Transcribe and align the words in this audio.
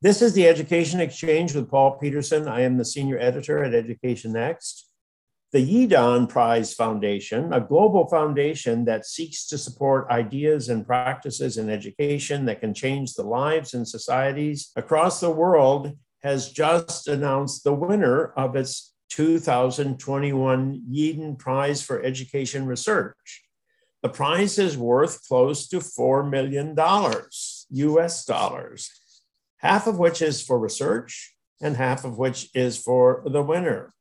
This 0.00 0.22
is 0.22 0.32
the 0.32 0.46
Education 0.46 1.00
Exchange 1.00 1.56
with 1.56 1.68
Paul 1.68 1.98
Peterson. 1.98 2.46
I 2.46 2.60
am 2.60 2.76
the 2.76 2.84
senior 2.84 3.18
editor 3.18 3.64
at 3.64 3.74
Education 3.74 4.32
Next. 4.32 4.88
The 5.50 5.58
Yidan 5.58 6.28
Prize 6.28 6.72
Foundation, 6.72 7.52
a 7.52 7.60
global 7.60 8.06
foundation 8.06 8.84
that 8.84 9.06
seeks 9.06 9.48
to 9.48 9.58
support 9.58 10.08
ideas 10.08 10.68
and 10.68 10.86
practices 10.86 11.58
in 11.58 11.68
education 11.68 12.44
that 12.44 12.60
can 12.60 12.74
change 12.74 13.14
the 13.14 13.24
lives 13.24 13.74
and 13.74 13.88
societies 13.88 14.70
across 14.76 15.18
the 15.18 15.32
world, 15.32 15.98
has 16.22 16.52
just 16.52 17.08
announced 17.08 17.64
the 17.64 17.74
winner 17.74 18.26
of 18.36 18.54
its 18.54 18.94
2021 19.10 20.80
Yidan 20.88 21.36
Prize 21.36 21.82
for 21.82 22.04
Education 22.04 22.66
Research. 22.66 23.42
The 24.04 24.10
prize 24.10 24.60
is 24.60 24.78
worth 24.78 25.26
close 25.26 25.66
to 25.70 25.78
$4 25.78 26.30
million 26.30 26.76
US 27.70 28.24
dollars, 28.24 28.90
half 29.58 29.86
of 29.86 29.98
which 29.98 30.22
is 30.22 30.42
for 30.42 30.58
research 30.58 31.34
and 31.60 31.76
half 31.76 32.04
of 32.04 32.18
which 32.18 32.48
is 32.54 32.78
for 32.78 33.22
the 33.26 33.42
winner. 33.42 33.92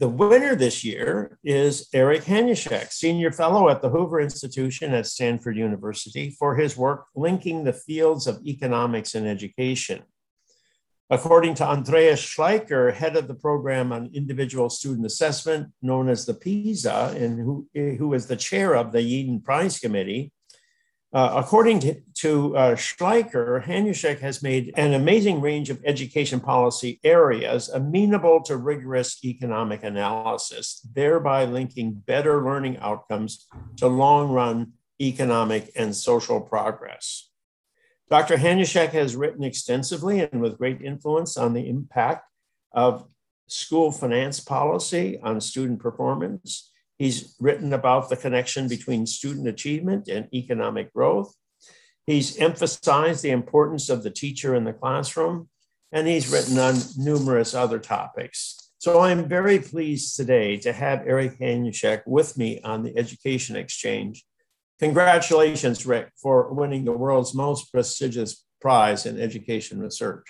The 0.00 0.08
winner 0.08 0.56
this 0.56 0.84
year 0.84 1.38
is 1.44 1.88
Eric 1.94 2.24
Hanushek, 2.24 2.90
Senior 2.90 3.30
Fellow 3.30 3.68
at 3.68 3.80
the 3.80 3.90
Hoover 3.90 4.20
Institution 4.20 4.92
at 4.92 5.06
Stanford 5.06 5.56
University, 5.56 6.30
for 6.30 6.56
his 6.56 6.76
work 6.76 7.06
linking 7.14 7.62
the 7.62 7.72
fields 7.72 8.26
of 8.26 8.44
economics 8.44 9.14
and 9.14 9.26
education. 9.26 10.02
According 11.10 11.54
to 11.56 11.64
Andreas 11.64 12.20
Schleicher, 12.20 12.92
head 12.92 13.14
of 13.16 13.28
the 13.28 13.34
program 13.34 13.92
on 13.92 14.10
individual 14.12 14.68
student 14.68 15.06
assessment, 15.06 15.68
known 15.80 16.08
as 16.08 16.26
the 16.26 16.34
PISA, 16.34 17.14
and 17.16 17.38
who, 17.38 17.68
eh, 17.76 17.94
who 17.94 18.14
is 18.14 18.26
the 18.26 18.36
chair 18.36 18.74
of 18.74 18.90
the 18.90 18.98
Yidan 18.98 19.44
Prize 19.44 19.78
Committee, 19.78 20.32
uh, 21.14 21.34
according 21.36 21.78
to, 21.78 21.94
to 22.12 22.56
uh, 22.56 22.74
Schleicher, 22.74 23.64
Hanushek 23.64 24.18
has 24.18 24.42
made 24.42 24.72
an 24.76 24.94
amazing 24.94 25.40
range 25.40 25.70
of 25.70 25.80
education 25.84 26.40
policy 26.40 26.98
areas 27.04 27.68
amenable 27.68 28.42
to 28.42 28.56
rigorous 28.56 29.24
economic 29.24 29.84
analysis, 29.84 30.80
thereby 30.92 31.44
linking 31.44 31.92
better 31.92 32.44
learning 32.44 32.78
outcomes 32.78 33.46
to 33.76 33.86
long 33.86 34.32
run 34.32 34.72
economic 35.00 35.70
and 35.76 35.94
social 35.94 36.40
progress. 36.40 37.30
Dr. 38.10 38.36
Hanushek 38.36 38.90
has 38.90 39.14
written 39.14 39.44
extensively 39.44 40.20
and 40.20 40.40
with 40.40 40.58
great 40.58 40.82
influence 40.82 41.36
on 41.36 41.54
the 41.54 41.68
impact 41.68 42.28
of 42.72 43.06
school 43.46 43.92
finance 43.92 44.40
policy 44.40 45.20
on 45.22 45.40
student 45.40 45.78
performance 45.78 46.72
He's 46.98 47.34
written 47.40 47.72
about 47.72 48.08
the 48.08 48.16
connection 48.16 48.68
between 48.68 49.06
student 49.06 49.48
achievement 49.48 50.08
and 50.08 50.28
economic 50.32 50.92
growth. 50.92 51.34
He's 52.06 52.36
emphasized 52.38 53.22
the 53.22 53.30
importance 53.30 53.88
of 53.88 54.02
the 54.02 54.10
teacher 54.10 54.54
in 54.54 54.64
the 54.64 54.72
classroom, 54.72 55.48
and 55.90 56.06
he's 56.06 56.30
written 56.30 56.58
on 56.58 56.76
numerous 56.96 57.54
other 57.54 57.78
topics. 57.78 58.70
So 58.78 59.00
I'm 59.00 59.28
very 59.28 59.58
pleased 59.58 60.14
today 60.16 60.58
to 60.58 60.72
have 60.72 61.06
Eric 61.06 61.38
Hanushek 61.38 62.02
with 62.06 62.36
me 62.36 62.60
on 62.62 62.82
the 62.82 62.96
Education 62.96 63.56
Exchange. 63.56 64.24
Congratulations, 64.78 65.86
Rick, 65.86 66.10
for 66.20 66.52
winning 66.52 66.84
the 66.84 66.92
world's 66.92 67.34
most 67.34 67.72
prestigious 67.72 68.44
prize 68.60 69.06
in 69.06 69.18
education 69.18 69.80
research. 69.80 70.26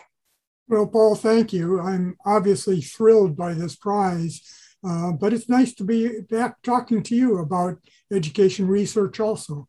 Well, 0.69 0.87
Paul, 0.87 1.15
thank 1.15 1.53
you. 1.53 1.81
I'm 1.81 2.17
obviously 2.25 2.81
thrilled 2.81 3.37
by 3.37 3.55
this 3.55 3.75
prize 3.75 4.41
uh, 4.87 5.13
but 5.13 5.33
it's 5.33 5.49
nice 5.49 5.75
to 5.75 5.85
be 5.85 6.21
back 6.29 6.61
talking 6.63 7.03
to 7.03 7.15
you 7.15 7.39
about 7.39 7.79
education 8.13 8.67
research 8.69 9.21
also. 9.21 9.69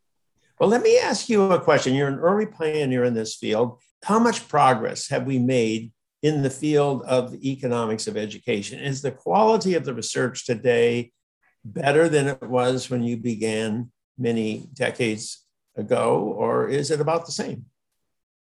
Well, 0.60 0.70
let 0.70 0.82
me 0.82 0.98
ask 0.98 1.30
you 1.30 1.52
a 1.52 1.60
question. 1.60 1.96
You're 1.96 2.08
an 2.08 2.20
early 2.20 2.46
pioneer 2.46 3.04
in 3.04 3.14
this 3.14 3.36
field. 3.36 3.80
How 4.04 4.20
much 4.20 4.48
progress 4.48 5.10
have 5.10 5.26
we 5.26 5.40
made 5.40 5.92
in 6.22 6.44
the 6.44 6.50
field 6.50 7.04
of 7.04 7.32
the 7.32 7.52
economics 7.52 8.08
of 8.08 8.18
education? 8.18 8.80
Is 8.80 9.02
the 9.02 9.12
quality 9.12 9.76
of 9.76 9.86
the 9.86 9.94
research 9.94 10.46
today 10.46 11.12
better 11.64 12.08
than 12.08 12.28
it 12.28 12.44
was 12.44 12.90
when 12.90 13.04
you 13.04 13.18
began 13.18 13.92
many 14.18 14.68
decades 14.74 15.46
ago, 15.76 16.20
or 16.38 16.70
is 16.70 16.92
it 16.92 17.02
about 17.02 17.26
the 17.26 17.32
same? 17.32 17.66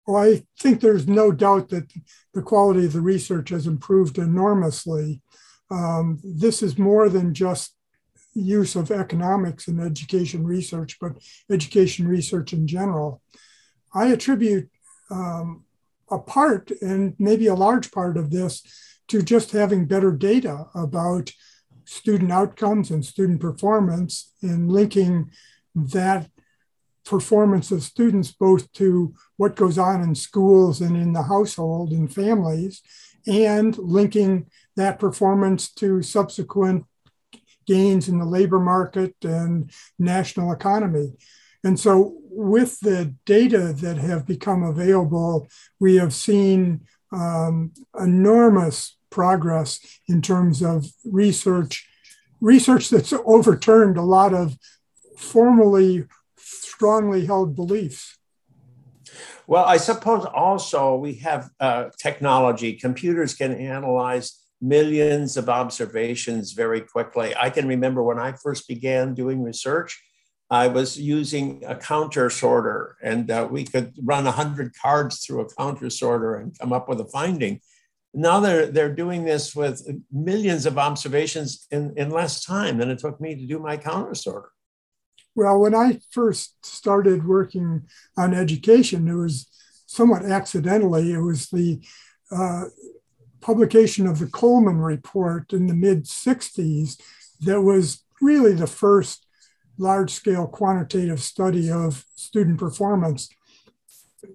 Well, 0.06 0.22
I 0.22 0.44
think 0.60 0.80
there's 0.80 1.08
no 1.08 1.32
doubt 1.32 1.70
that 1.70 1.90
the 2.34 2.42
quality 2.42 2.84
of 2.84 2.92
the 2.92 3.00
research 3.00 3.48
has 3.48 3.66
improved 3.66 4.18
enormously 4.18 5.22
um, 5.74 6.20
this 6.22 6.62
is 6.62 6.78
more 6.78 7.08
than 7.08 7.34
just 7.34 7.74
use 8.34 8.76
of 8.76 8.90
economics 8.90 9.66
in 9.66 9.80
education 9.80 10.44
research, 10.44 10.98
but 11.00 11.12
education 11.50 12.06
research 12.06 12.52
in 12.52 12.66
general. 12.66 13.20
I 13.92 14.06
attribute 14.06 14.70
um, 15.10 15.64
a 16.10 16.18
part 16.18 16.70
and 16.80 17.14
maybe 17.18 17.48
a 17.48 17.54
large 17.54 17.90
part 17.90 18.16
of 18.16 18.30
this 18.30 18.62
to 19.08 19.22
just 19.22 19.50
having 19.50 19.86
better 19.86 20.12
data 20.12 20.66
about 20.74 21.32
student 21.84 22.30
outcomes 22.32 22.90
and 22.90 23.04
student 23.04 23.40
performance 23.40 24.32
and 24.42 24.70
linking 24.70 25.30
that 25.74 26.30
performance 27.04 27.70
of 27.70 27.82
students 27.82 28.32
both 28.32 28.72
to 28.72 29.14
what 29.36 29.56
goes 29.56 29.76
on 29.76 30.00
in 30.02 30.14
schools 30.14 30.80
and 30.80 30.96
in 30.96 31.12
the 31.12 31.24
household 31.24 31.92
and 31.92 32.14
families 32.14 32.80
and 33.26 33.76
linking 33.78 34.46
that 34.76 34.98
performance 34.98 35.70
to 35.74 36.02
subsequent 36.02 36.84
gains 37.66 38.08
in 38.08 38.18
the 38.18 38.24
labor 38.24 38.60
market 38.60 39.14
and 39.22 39.70
national 39.98 40.52
economy. 40.52 41.12
And 41.62 41.80
so, 41.80 42.18
with 42.24 42.80
the 42.80 43.14
data 43.24 43.72
that 43.72 43.96
have 43.96 44.26
become 44.26 44.62
available, 44.62 45.48
we 45.80 45.96
have 45.96 46.12
seen 46.12 46.80
um, 47.10 47.72
enormous 47.98 48.96
progress 49.08 49.80
in 50.08 50.20
terms 50.20 50.62
of 50.62 50.86
research, 51.04 51.88
research 52.40 52.90
that's 52.90 53.14
overturned 53.24 53.96
a 53.96 54.02
lot 54.02 54.34
of 54.34 54.58
formerly 55.16 56.04
strongly 56.36 57.24
held 57.24 57.54
beliefs. 57.54 58.18
Well, 59.46 59.64
I 59.64 59.76
suppose 59.76 60.24
also 60.24 60.96
we 60.96 61.14
have 61.16 61.50
uh, 61.60 61.90
technology. 61.98 62.74
Computers 62.74 63.34
can 63.34 63.52
analyze 63.52 64.43
millions 64.64 65.36
of 65.36 65.48
observations 65.48 66.52
very 66.52 66.80
quickly. 66.80 67.34
I 67.36 67.50
can 67.50 67.68
remember 67.68 68.02
when 68.02 68.18
I 68.18 68.32
first 68.32 68.66
began 68.66 69.14
doing 69.14 69.42
research, 69.42 70.02
I 70.50 70.68
was 70.68 70.98
using 70.98 71.62
a 71.66 71.76
counter 71.76 72.30
sorter, 72.30 72.96
and 73.02 73.30
uh, 73.30 73.48
we 73.50 73.64
could 73.64 73.94
run 74.02 74.24
100 74.24 74.72
cards 74.80 75.24
through 75.24 75.40
a 75.40 75.54
counter 75.54 75.90
sorter 75.90 76.36
and 76.36 76.58
come 76.58 76.72
up 76.72 76.88
with 76.88 77.00
a 77.00 77.06
finding. 77.06 77.60
Now 78.12 78.40
they're, 78.40 78.66
they're 78.66 78.94
doing 78.94 79.24
this 79.24 79.56
with 79.56 79.82
millions 80.12 80.66
of 80.66 80.78
observations 80.78 81.66
in, 81.70 81.94
in 81.96 82.10
less 82.10 82.44
time 82.44 82.78
than 82.78 82.90
it 82.90 83.00
took 83.00 83.20
me 83.20 83.34
to 83.34 83.46
do 83.46 83.58
my 83.58 83.76
counter 83.76 84.14
sorter. 84.14 84.50
Well, 85.34 85.58
when 85.58 85.74
I 85.74 85.98
first 86.10 86.64
started 86.64 87.26
working 87.26 87.88
on 88.16 88.34
education, 88.34 89.08
it 89.08 89.14
was 89.14 89.48
somewhat 89.86 90.24
accidentally. 90.24 91.12
It 91.12 91.20
was 91.20 91.48
the 91.48 91.80
uh, 92.30 92.66
publication 93.44 94.06
of 94.06 94.18
the 94.18 94.26
Coleman 94.26 94.78
Report 94.78 95.52
in 95.52 95.66
the 95.66 95.74
mid 95.74 96.04
60s 96.04 96.98
that 97.40 97.60
was 97.60 98.02
really 98.22 98.54
the 98.54 98.66
first 98.66 99.26
large 99.76 100.10
scale 100.10 100.46
quantitative 100.46 101.20
study 101.20 101.70
of 101.70 102.06
student 102.16 102.58
performance. 102.58 103.28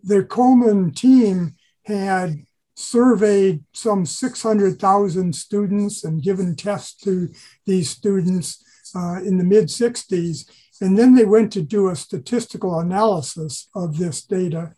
The 0.04 0.24
Coleman 0.24 0.92
team 0.92 1.56
had 1.86 2.46
surveyed 2.76 3.64
some 3.74 4.06
600,000 4.06 5.36
students 5.36 6.04
and 6.04 6.22
given 6.22 6.56
tests 6.56 7.02
to 7.04 7.30
these 7.66 7.90
students 7.90 8.64
uh, 8.96 9.22
in 9.24 9.40
the 9.40 9.44
mid 9.44 9.66
60s. 9.66 10.48
And 10.82 11.00
then 11.00 11.16
they 11.16 11.26
went 11.26 11.52
to 11.54 11.64
do 11.64 11.90
a 11.90 11.96
statistical 11.96 12.80
analysis 12.80 13.70
of 13.74 13.98
this 13.98 14.22
data 14.22 14.76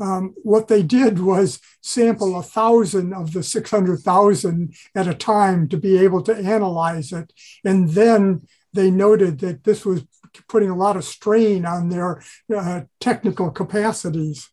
um, 0.00 0.34
what 0.42 0.68
they 0.68 0.82
did 0.82 1.18
was 1.18 1.60
sample 1.80 2.38
a 2.38 2.42
thousand 2.42 3.12
of 3.12 3.32
the 3.32 3.42
600,000 3.42 4.74
at 4.94 5.06
a 5.06 5.14
time 5.14 5.68
to 5.68 5.76
be 5.76 5.98
able 5.98 6.22
to 6.22 6.34
analyze 6.34 7.12
it. 7.12 7.32
And 7.64 7.90
then 7.90 8.46
they 8.72 8.90
noted 8.90 9.38
that 9.40 9.64
this 9.64 9.84
was 9.84 10.04
putting 10.48 10.70
a 10.70 10.76
lot 10.76 10.96
of 10.96 11.04
strain 11.04 11.64
on 11.64 11.88
their 11.88 12.22
uh, 12.54 12.82
technical 13.00 13.50
capacities. 13.50 14.50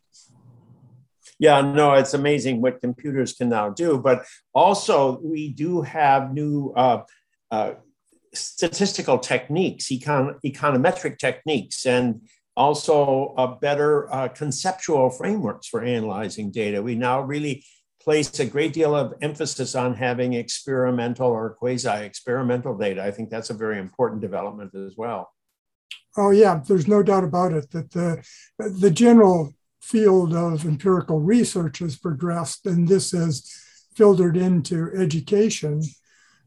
Yeah, 1.39 1.61
no, 1.61 1.93
it's 1.93 2.13
amazing 2.13 2.61
what 2.61 2.81
computers 2.81 3.33
can 3.33 3.49
now 3.49 3.69
do. 3.69 3.97
But 3.97 4.25
also, 4.53 5.19
we 5.23 5.49
do 5.49 5.81
have 5.81 6.33
new 6.33 6.71
uh, 6.75 7.01
uh, 7.49 7.73
statistical 8.31 9.17
techniques, 9.17 9.85
econ- 9.85 10.35
econometric 10.45 11.17
techniques, 11.17 11.87
and 11.87 12.21
also 12.55 13.33
a 13.37 13.55
better 13.55 14.13
uh, 14.13 14.27
conceptual 14.27 15.09
frameworks 15.09 15.67
for 15.67 15.83
analyzing 15.83 16.51
data. 16.51 16.81
We 16.81 16.95
now 16.95 17.21
really 17.21 17.63
place 18.01 18.39
a 18.39 18.45
great 18.45 18.73
deal 18.73 18.95
of 18.95 19.13
emphasis 19.21 19.75
on 19.75 19.93
having 19.93 20.33
experimental 20.33 21.29
or 21.29 21.51
quasi-experimental 21.51 22.77
data. 22.77 23.03
I 23.03 23.11
think 23.11 23.29
that's 23.29 23.51
a 23.51 23.55
very 23.55 23.79
important 23.79 24.21
development 24.21 24.73
as 24.75 24.95
well. 24.97 25.31
Oh 26.17 26.31
yeah, 26.31 26.61
there's 26.67 26.87
no 26.87 27.03
doubt 27.03 27.23
about 27.23 27.53
it 27.53 27.71
that 27.71 27.91
the 27.91 28.23
the 28.57 28.91
general 28.91 29.53
field 29.81 30.33
of 30.33 30.65
empirical 30.65 31.19
research 31.19 31.79
has 31.79 31.97
progressed, 31.97 32.65
and 32.65 32.87
this 32.87 33.11
has 33.11 33.49
filtered 33.95 34.35
into 34.35 34.91
education. 34.95 35.81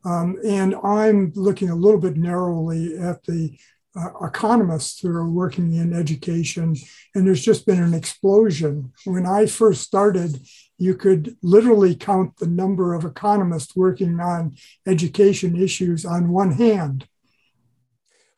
Um, 0.04 0.36
and 0.44 0.74
I'm 0.84 1.32
looking 1.34 1.70
a 1.70 1.74
little 1.74 2.00
bit 2.00 2.16
narrowly 2.16 2.98
at 2.98 3.22
the 3.24 3.58
uh, 3.96 4.26
economists 4.26 5.00
who 5.00 5.08
are 5.10 5.28
working 5.28 5.74
in 5.74 5.92
education, 5.92 6.76
and 7.14 7.26
there's 7.26 7.44
just 7.44 7.66
been 7.66 7.82
an 7.82 7.94
explosion. 7.94 8.92
When 9.04 9.24
I 9.26 9.46
first 9.46 9.82
started, 9.82 10.40
you 10.78 10.94
could 10.94 11.36
literally 11.42 11.94
count 11.94 12.36
the 12.38 12.46
number 12.46 12.94
of 12.94 13.04
economists 13.04 13.76
working 13.76 14.18
on 14.20 14.56
education 14.86 15.56
issues 15.56 16.04
on 16.04 16.30
one 16.30 16.52
hand. 16.52 17.06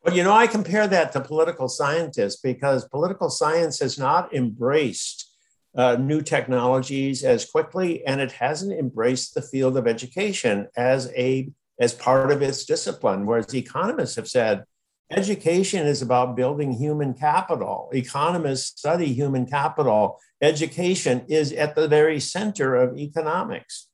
Well, 0.03 0.15
you 0.15 0.23
know, 0.23 0.33
I 0.33 0.47
compare 0.47 0.87
that 0.87 1.13
to 1.13 1.21
political 1.21 1.69
scientists 1.69 2.37
because 2.41 2.87
political 2.89 3.31
science 3.31 3.81
has 3.81 3.99
not 3.99 4.33
embraced 4.35 5.33
uh, 5.75 5.97
new 5.97 6.23
technologies 6.23 7.25
as 7.25 7.45
quickly, 7.45 8.07
and 8.07 8.21
it 8.21 8.33
hasn't 8.33 8.73
embraced 8.73 9.35
the 9.35 9.43
field 9.43 9.77
of 9.77 9.87
education 9.87 10.69
as 10.77 11.13
a 11.17 11.51
as 11.79 11.93
part 11.93 12.31
of 12.31 12.41
its 12.41 12.65
discipline. 12.65 13.27
Whereas 13.27 13.55
economists 13.55 14.17
have 14.17 14.29
said 14.29 14.65
education 15.11 15.87
is 15.87 16.03
about 16.03 16.37
building 16.37 16.73
human 16.73 17.15
capital. 17.15 17.91
Economists 17.93 18.79
study 18.79 19.13
human 19.13 19.47
capital. 19.47 20.19
Education 20.41 21.25
is 21.29 21.53
at 21.53 21.75
the 21.75 21.89
very 21.89 22.21
center 22.21 22.75
of 22.75 22.99
economics. 22.99 23.89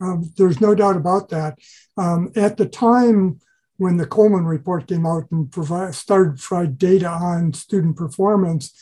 Um, 0.00 0.32
there's 0.36 0.60
no 0.60 0.74
doubt 0.74 0.96
about 0.96 1.28
that. 1.28 1.58
Um, 1.96 2.32
at 2.34 2.56
the 2.56 2.66
time 2.66 3.40
when 3.76 3.96
the 3.96 4.06
Coleman 4.06 4.44
report 4.44 4.88
came 4.88 5.06
out 5.06 5.24
and 5.30 5.50
provide, 5.50 5.94
started 5.94 6.36
to 6.36 6.42
provide 6.42 6.78
data 6.78 7.08
on 7.08 7.52
student 7.52 7.96
performance, 7.96 8.72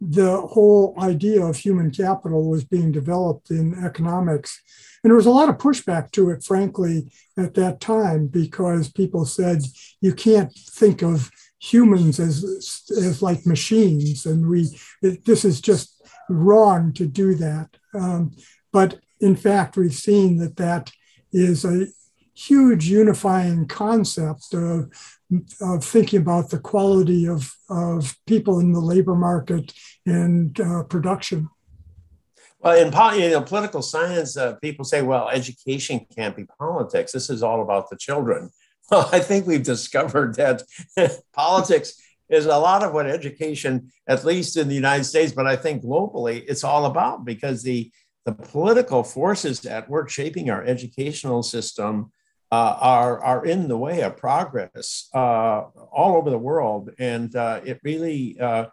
the 0.00 0.40
whole 0.40 0.94
idea 1.00 1.42
of 1.42 1.56
human 1.56 1.90
capital 1.90 2.48
was 2.48 2.64
being 2.64 2.92
developed 2.92 3.50
in 3.50 3.74
economics. 3.84 4.60
And 5.02 5.10
there 5.10 5.16
was 5.16 5.26
a 5.26 5.30
lot 5.30 5.48
of 5.48 5.58
pushback 5.58 6.12
to 6.12 6.30
it, 6.30 6.44
frankly, 6.44 7.10
at 7.36 7.54
that 7.54 7.80
time, 7.80 8.28
because 8.28 8.92
people 8.92 9.24
said 9.24 9.62
you 10.00 10.14
can't 10.14 10.52
think 10.52 11.02
of 11.02 11.30
humans 11.60 12.20
as, 12.20 12.44
as 12.96 13.20
like 13.22 13.44
machines, 13.44 14.26
and 14.26 14.48
we 14.48 14.78
this 15.02 15.44
is 15.44 15.60
just 15.60 16.00
wrong 16.30 16.92
to 16.92 17.06
do 17.06 17.34
that. 17.34 17.68
Um, 17.94 18.32
but 18.72 19.00
in 19.20 19.34
fact, 19.34 19.76
we've 19.76 19.94
seen 19.94 20.36
that 20.38 20.56
that 20.56 20.92
is 21.32 21.64
a 21.64 21.86
huge 22.34 22.88
unifying 22.88 23.66
concept 23.66 24.54
of, 24.54 24.92
of 25.60 25.84
thinking 25.84 26.20
about 26.20 26.50
the 26.50 26.58
quality 26.58 27.26
of, 27.26 27.52
of 27.68 28.16
people 28.26 28.60
in 28.60 28.72
the 28.72 28.80
labor 28.80 29.14
market 29.14 29.72
and 30.06 30.58
uh, 30.60 30.82
production. 30.84 31.48
Well, 32.60 32.76
in 32.76 33.20
you 33.20 33.30
know, 33.30 33.42
political 33.42 33.82
science, 33.82 34.36
uh, 34.36 34.54
people 34.56 34.84
say, 34.84 35.02
well, 35.02 35.28
education 35.28 36.06
can't 36.16 36.34
be 36.34 36.44
politics. 36.58 37.12
This 37.12 37.30
is 37.30 37.42
all 37.42 37.62
about 37.62 37.90
the 37.90 37.96
children. 37.96 38.50
Well, 38.90 39.06
I 39.12 39.20
think 39.20 39.46
we've 39.46 39.62
discovered 39.62 40.36
that 40.36 40.62
politics 41.34 41.92
is 42.30 42.46
a 42.46 42.56
lot 42.56 42.82
of 42.82 42.94
what 42.94 43.06
education, 43.06 43.92
at 44.06 44.24
least 44.24 44.56
in 44.56 44.66
the 44.66 44.74
United 44.74 45.04
States, 45.04 45.30
but 45.30 45.46
I 45.46 45.56
think 45.56 45.82
globally, 45.82 46.42
it's 46.48 46.64
all 46.64 46.86
about 46.86 47.26
because 47.26 47.62
the, 47.62 47.92
the 48.24 48.32
political 48.32 49.04
forces 49.04 49.66
at 49.66 49.90
work 49.90 50.08
shaping 50.08 50.48
our 50.48 50.64
educational 50.64 51.42
system 51.42 52.12
uh, 52.50 52.76
are, 52.80 53.22
are 53.22 53.44
in 53.44 53.68
the 53.68 53.76
way 53.76 54.00
of 54.00 54.16
progress 54.16 55.08
uh, 55.14 55.62
all 55.92 56.16
over 56.16 56.30
the 56.30 56.38
world. 56.38 56.90
And 56.98 57.34
uh, 57.36 57.60
it 57.64 57.80
really 57.82 58.38
uh, 58.40 58.66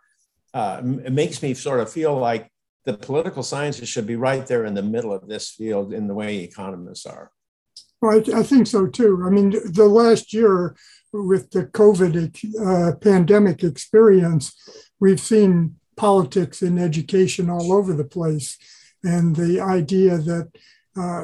uh, 0.53 0.81
it 1.03 1.11
makes 1.11 1.41
me 1.41 1.53
sort 1.53 1.81
of 1.81 1.91
feel 1.91 2.17
like 2.17 2.49
the 2.85 2.93
political 2.97 3.43
sciences 3.43 3.89
should 3.89 4.07
be 4.07 4.15
right 4.15 4.45
there 4.47 4.65
in 4.65 4.73
the 4.73 4.83
middle 4.83 5.11
of 5.13 5.27
this 5.27 5.49
field 5.49 5.91
in 5.91 6.07
the 6.07 6.13
way 6.13 6.37
economists 6.37 7.05
are. 7.05 7.31
Well, 8.01 8.17
I, 8.17 8.39
I 8.39 8.43
think 8.43 8.67
so 8.67 8.87
too. 8.87 9.23
I 9.25 9.29
mean, 9.29 9.49
the 9.49 9.87
last 9.87 10.33
year 10.33 10.75
with 11.11 11.51
the 11.51 11.65
COVID 11.65 12.15
uh, 12.61 12.95
pandemic 12.97 13.63
experience, 13.63 14.53
we've 14.99 15.19
seen 15.19 15.77
politics 15.97 16.61
in 16.61 16.77
education 16.77 17.49
all 17.49 17.73
over 17.73 17.93
the 17.93 18.05
place. 18.05 18.57
And 19.03 19.35
the 19.35 19.59
idea 19.59 20.17
that 20.17 20.51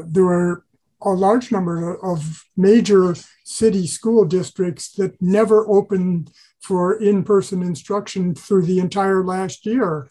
there 0.07 0.27
are 0.27 0.65
a 1.03 1.09
large 1.09 1.51
number 1.51 1.95
of 2.03 2.45
major 2.55 3.15
city 3.43 3.87
school 3.87 4.25
districts 4.25 4.91
that 4.93 5.21
never 5.21 5.67
opened 5.69 6.31
for 6.61 6.93
in 6.93 7.23
person 7.23 7.63
instruction 7.63 8.35
through 8.35 8.63
the 8.63 8.79
entire 8.79 9.23
last 9.23 9.65
year, 9.65 10.09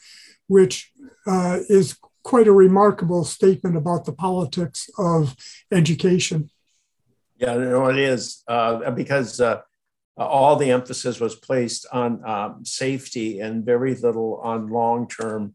which 0.48 0.92
uh, 1.26 1.60
is 1.68 1.96
quite 2.22 2.48
a 2.48 2.52
remarkable 2.52 3.24
statement 3.24 3.76
about 3.76 4.04
the 4.04 4.12
politics 4.12 4.90
of 4.98 5.36
education. 5.70 6.50
Yeah, 7.38 7.54
no, 7.54 7.88
it 7.88 7.98
is 7.98 8.42
uh, 8.48 8.90
because 8.90 9.40
uh, 9.40 9.60
all 10.18 10.56
the 10.56 10.70
emphasis 10.70 11.18
was 11.20 11.34
placed 11.34 11.86
on 11.92 12.22
um, 12.28 12.64
safety 12.64 13.40
and 13.40 13.64
very 13.64 13.94
little 13.94 14.40
on 14.42 14.68
long 14.68 15.08
term 15.08 15.54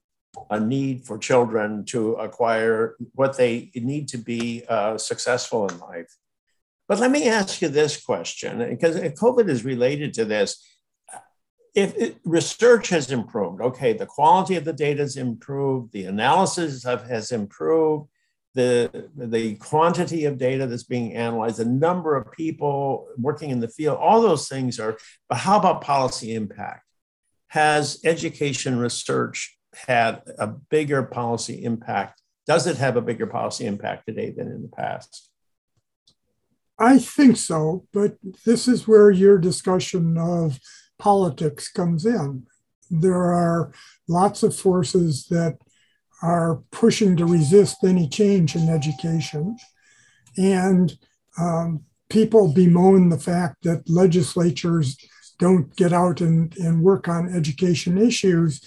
a 0.49 0.59
need 0.59 1.05
for 1.05 1.17
children 1.17 1.85
to 1.85 2.13
acquire 2.15 2.95
what 3.13 3.37
they 3.37 3.71
need 3.75 4.07
to 4.09 4.17
be 4.17 4.63
uh, 4.67 4.97
successful 4.97 5.67
in 5.67 5.79
life. 5.79 6.15
But 6.87 6.99
let 6.99 7.11
me 7.11 7.27
ask 7.27 7.61
you 7.61 7.67
this 7.67 8.03
question, 8.03 8.59
because 8.69 8.95
COVID 8.95 9.49
is 9.49 9.65
related 9.65 10.13
to 10.15 10.25
this. 10.25 10.63
If 11.73 11.95
it, 11.97 12.17
research 12.23 12.89
has 12.89 13.11
improved, 13.11 13.61
okay, 13.61 13.93
the 13.93 14.05
quality 14.05 14.55
of 14.55 14.65
the 14.65 14.73
data 14.73 15.01
has 15.01 15.17
improved, 15.17 15.91
the 15.91 16.05
analysis 16.05 16.83
have, 16.83 17.07
has 17.07 17.31
improved, 17.31 18.07
the, 18.53 19.09
the 19.17 19.55
quantity 19.55 20.23
of 20.23 20.37
data 20.37 20.65
that's 20.65 20.83
being 20.83 21.13
analyzed, 21.15 21.57
the 21.57 21.65
number 21.65 22.15
of 22.15 22.31
people 22.31 23.09
working 23.17 23.49
in 23.49 23.59
the 23.59 23.67
field, 23.67 23.97
all 23.99 24.21
those 24.21 24.47
things 24.47 24.79
are, 24.79 24.97
but 25.27 25.39
how 25.39 25.59
about 25.59 25.81
policy 25.81 26.33
impact? 26.33 26.83
Has 27.49 27.99
education 28.05 28.79
research 28.79 29.57
had 29.87 30.21
a 30.37 30.47
bigger 30.47 31.03
policy 31.03 31.63
impact? 31.63 32.21
Does 32.47 32.67
it 32.67 32.77
have 32.77 32.95
a 32.95 33.01
bigger 33.01 33.27
policy 33.27 33.65
impact 33.65 34.05
today 34.07 34.31
than 34.31 34.47
in 34.47 34.61
the 34.61 34.67
past? 34.67 35.31
I 36.77 36.99
think 36.99 37.37
so, 37.37 37.87
but 37.93 38.17
this 38.45 38.67
is 38.67 38.87
where 38.87 39.09
your 39.09 39.37
discussion 39.37 40.17
of 40.17 40.59
politics 40.99 41.71
comes 41.71 42.05
in. 42.05 42.45
There 42.91 43.33
are 43.33 43.71
lots 44.07 44.43
of 44.43 44.55
forces 44.55 45.27
that 45.27 45.57
are 46.21 46.61
pushing 46.71 47.15
to 47.17 47.25
resist 47.25 47.83
any 47.83 48.07
change 48.07 48.55
in 48.55 48.69
education. 48.69 49.57
And 50.37 50.97
um, 51.39 51.83
people 52.09 52.53
bemoan 52.53 53.09
the 53.09 53.19
fact 53.19 53.63
that 53.63 53.89
legislatures 53.89 54.97
don't 55.39 55.75
get 55.75 55.93
out 55.93 56.21
and, 56.21 56.55
and 56.57 56.81
work 56.81 57.07
on 57.07 57.33
education 57.33 57.97
issues 57.97 58.61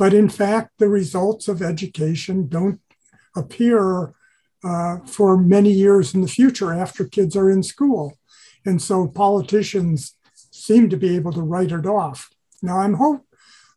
but 0.00 0.14
in 0.14 0.30
fact, 0.30 0.70
the 0.78 0.88
results 0.88 1.46
of 1.46 1.60
education 1.60 2.48
don't 2.48 2.80
appear 3.36 4.14
uh, 4.64 4.96
for 5.04 5.36
many 5.36 5.70
years 5.70 6.14
in 6.14 6.22
the 6.22 6.34
future 6.38 6.72
after 6.72 7.04
kids 7.04 7.36
are 7.36 7.50
in 7.50 7.62
school. 7.62 8.16
And 8.64 8.80
so 8.80 9.06
politicians 9.06 10.16
seem 10.32 10.88
to 10.88 10.96
be 10.96 11.14
able 11.16 11.34
to 11.34 11.42
write 11.42 11.70
it 11.70 11.84
off. 11.84 12.30
Now, 12.62 12.78
I'm 12.78 12.94
hope, 12.94 13.26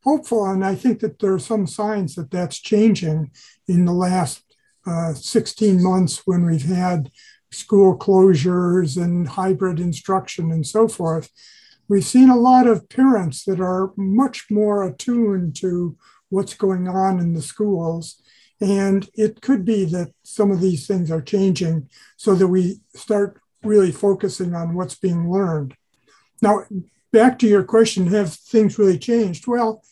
hopeful, 0.06 0.46
and 0.46 0.64
I 0.64 0.76
think 0.76 1.02
that 1.02 1.20
there 1.20 1.34
are 1.34 1.40
some 1.40 1.68
signs 1.68 2.16
that 2.16 2.32
that's 2.32 2.58
changing 2.58 3.32
in 3.68 3.84
the 3.84 3.92
last 3.92 4.46
uh, 4.88 5.14
16 5.14 5.84
months 5.84 6.22
when 6.26 6.46
we've 6.46 6.70
had 6.70 7.12
school 7.52 7.98
closures 7.98 8.96
and 8.96 9.28
hybrid 9.28 9.78
instruction 9.78 10.54
and 10.54 10.66
so 10.66 10.88
forth. 10.88 11.30
We've 11.90 12.06
seen 12.06 12.30
a 12.30 12.38
lot 12.38 12.66
of 12.66 12.88
parents 12.88 13.44
that 13.44 13.60
are 13.60 13.92
much 13.98 14.46
more 14.50 14.86
attuned 14.86 15.58
to 15.58 15.98
what's 16.34 16.56
going 16.56 16.88
on 16.88 17.20
in 17.20 17.34
the 17.34 17.42
schools. 17.42 18.22
And 18.60 19.08
it 19.14 19.42
could 19.42 19.64
be 19.66 19.86
that 19.86 20.14
some 20.24 20.50
of 20.52 20.62
these 20.62 20.88
things 20.88 21.12
are 21.12 21.22
changing 21.22 21.90
so 22.18 22.34
that 22.36 22.48
we 22.48 22.80
start 22.96 23.40
really 23.64 23.92
focusing 23.92 24.56
on 24.56 24.74
what's 24.74 24.96
being 24.96 25.30
learned. 25.30 25.76
Now, 26.42 26.66
back 27.12 27.38
to 27.40 27.48
your 27.48 27.64
question 27.64 28.08
have 28.08 28.34
things 28.34 28.80
really 28.80 28.98
changed? 28.98 29.48
Well, 29.48 29.84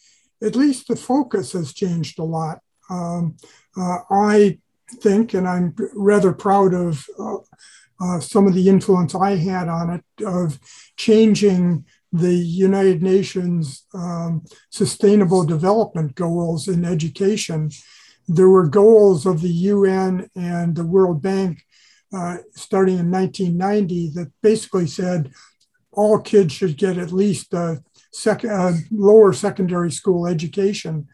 at 0.41 0.55
least 0.55 0.87
the 0.87 0.95
focus 0.95 1.53
has 1.53 1.73
changed 1.73 2.17
a 2.17 2.23
lot. 2.23 2.59
Um, 2.89 3.37
uh, 3.77 3.99
I 4.09 4.59
think, 4.95 5.33
and 5.33 5.47
I'm 5.47 5.75
rather 5.93 6.33
proud 6.33 6.73
of 6.73 7.05
uh, 7.19 7.37
uh, 8.03 8.19
some 8.19 8.47
of 8.47 8.55
the 8.55 8.67
influence 8.67 9.13
I 9.13 9.35
had 9.35 9.67
on 9.69 9.89
it, 9.91 10.25
of 10.25 10.59
changing 10.97 11.85
the 12.11 12.35
United 12.35 13.01
Nations 13.01 13.85
um, 13.93 14.43
Sustainable 14.69 15.43
Development 15.45 16.13
Goals 16.15 16.67
in 16.67 16.83
education. 16.83 17.71
There 18.27 18.49
were 18.49 18.67
goals 18.67 19.25
of 19.25 19.41
the 19.41 19.49
UN 19.49 20.29
and 20.35 20.75
the 20.75 20.85
World 20.85 21.21
Bank 21.21 21.63
uh, 22.13 22.37
starting 22.55 22.97
in 22.97 23.09
1990 23.09 24.09
that 24.15 24.31
basically 24.41 24.87
said 24.87 25.31
all 25.91 26.19
kids 26.19 26.53
should 26.53 26.77
get 26.77 26.97
at 26.97 27.11
least 27.13 27.53
a, 27.53 27.81
sec- 28.11 28.43
a 28.43 28.73
lower 28.91 29.31
secondary 29.31 29.91
school 29.91 30.27
education. 30.27 31.07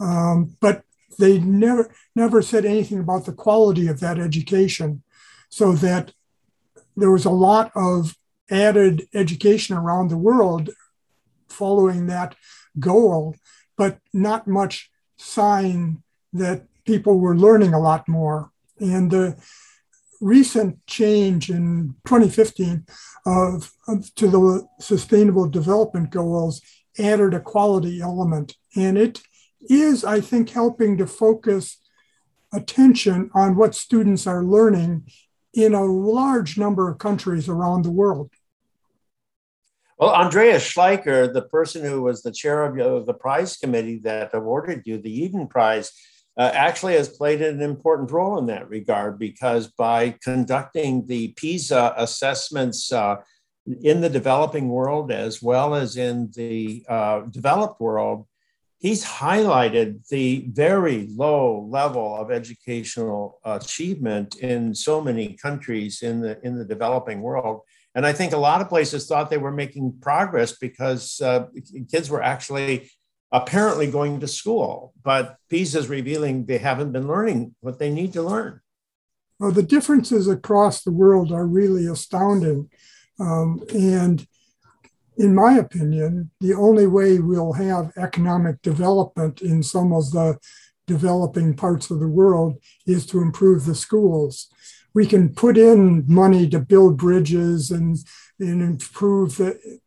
Um, 0.00 0.56
but 0.60 0.82
they 1.18 1.38
never 1.38 1.92
never 2.14 2.40
said 2.40 2.64
anything 2.64 3.00
about 3.00 3.26
the 3.26 3.32
quality 3.32 3.88
of 3.88 4.00
that 4.00 4.18
education, 4.18 5.02
so 5.48 5.72
that 5.72 6.12
there 6.96 7.10
was 7.10 7.24
a 7.24 7.30
lot 7.30 7.72
of 7.74 8.14
added 8.50 9.08
education 9.14 9.76
around 9.76 10.08
the 10.08 10.16
world 10.16 10.70
following 11.48 12.06
that 12.06 12.34
goal, 12.78 13.34
but 13.76 13.98
not 14.12 14.46
much 14.46 14.90
sign 15.16 16.02
that 16.32 16.66
people 16.84 17.18
were 17.18 17.36
learning 17.36 17.74
a 17.74 17.80
lot 17.80 18.08
more. 18.08 18.50
And 18.78 19.10
the 19.10 19.36
recent 20.20 20.84
change 20.86 21.50
in 21.50 21.94
2015 22.06 22.86
of, 23.26 23.72
of, 23.86 24.14
to 24.16 24.28
the 24.28 24.66
Sustainable 24.80 25.48
Development 25.48 26.10
Goals 26.10 26.60
added 26.98 27.34
a 27.34 27.40
quality 27.40 28.00
element, 28.00 28.56
and 28.74 28.98
it 28.98 29.20
is, 29.68 30.04
I 30.04 30.20
think, 30.20 30.50
helping 30.50 30.96
to 30.98 31.06
focus 31.06 31.78
attention 32.52 33.30
on 33.34 33.56
what 33.56 33.74
students 33.74 34.26
are 34.26 34.42
learning 34.42 35.08
in 35.52 35.74
a 35.74 35.84
large 35.84 36.58
number 36.58 36.88
of 36.88 36.98
countries 36.98 37.48
around 37.48 37.82
the 37.82 37.90
world. 37.90 38.30
Well, 39.98 40.10
Andreas 40.10 40.62
Schleicher, 40.62 41.32
the 41.32 41.42
person 41.42 41.84
who 41.84 42.02
was 42.02 42.22
the 42.22 42.30
chair 42.30 42.64
of 42.64 43.04
the 43.04 43.14
prize 43.14 43.56
committee 43.56 43.98
that 44.04 44.32
awarded 44.32 44.82
you 44.84 44.98
the 44.98 45.28
Yidan 45.28 45.50
Prize, 45.50 45.90
uh, 46.38 46.52
actually 46.54 46.92
has 46.92 47.08
played 47.08 47.42
an 47.42 47.60
important 47.60 48.12
role 48.12 48.38
in 48.38 48.46
that 48.46 48.70
regard 48.70 49.18
because 49.18 49.66
by 49.66 50.14
conducting 50.22 51.04
the 51.06 51.32
PISA 51.36 51.94
assessments 51.96 52.92
uh, 52.92 53.16
in 53.82 54.00
the 54.00 54.08
developing 54.08 54.68
world 54.68 55.10
as 55.10 55.42
well 55.42 55.74
as 55.74 55.96
in 55.96 56.30
the 56.36 56.84
uh, 56.88 57.22
developed 57.22 57.80
world, 57.80 58.24
he's 58.78 59.04
highlighted 59.04 60.06
the 60.10 60.46
very 60.52 61.08
low 61.10 61.66
level 61.68 62.14
of 62.14 62.30
educational 62.30 63.40
achievement 63.44 64.36
in 64.36 64.76
so 64.76 65.00
many 65.00 65.34
countries 65.34 66.02
in 66.02 66.20
the 66.20 66.38
in 66.46 66.56
the 66.56 66.64
developing 66.64 67.20
world 67.20 67.62
and 67.98 68.06
i 68.06 68.12
think 68.12 68.32
a 68.32 68.44
lot 68.48 68.60
of 68.60 68.68
places 68.68 69.06
thought 69.06 69.28
they 69.28 69.44
were 69.46 69.52
making 69.52 69.92
progress 70.00 70.56
because 70.56 71.20
uh, 71.20 71.46
kids 71.90 72.08
were 72.08 72.22
actually 72.22 72.90
apparently 73.32 73.90
going 73.90 74.20
to 74.20 74.28
school 74.28 74.94
but 75.02 75.36
pisa 75.50 75.80
is 75.80 75.88
revealing 75.88 76.46
they 76.46 76.58
haven't 76.58 76.92
been 76.92 77.08
learning 77.08 77.54
what 77.60 77.78
they 77.78 77.90
need 77.90 78.12
to 78.12 78.22
learn 78.22 78.60
well 79.40 79.50
the 79.50 79.62
differences 79.62 80.28
across 80.28 80.82
the 80.82 80.92
world 80.92 81.32
are 81.32 81.46
really 81.46 81.86
astounding 81.86 82.70
um, 83.20 83.60
and 83.74 84.26
in 85.18 85.34
my 85.34 85.54
opinion, 85.54 86.30
the 86.40 86.54
only 86.54 86.86
way 86.86 87.18
we'll 87.18 87.54
have 87.54 87.92
economic 87.96 88.62
development 88.62 89.42
in 89.42 89.64
some 89.64 89.92
of 89.92 90.12
the 90.12 90.38
developing 90.86 91.54
parts 91.54 91.90
of 91.90 91.98
the 91.98 92.08
world 92.08 92.56
is 92.86 93.04
to 93.06 93.20
improve 93.20 93.66
the 93.66 93.74
schools. 93.74 94.48
We 94.98 95.06
can 95.06 95.28
put 95.28 95.56
in 95.56 96.04
money 96.08 96.48
to 96.48 96.58
build 96.58 96.96
bridges 96.96 97.70
and, 97.70 97.96
and 98.40 98.60
improve 98.60 99.36
the 99.36 99.78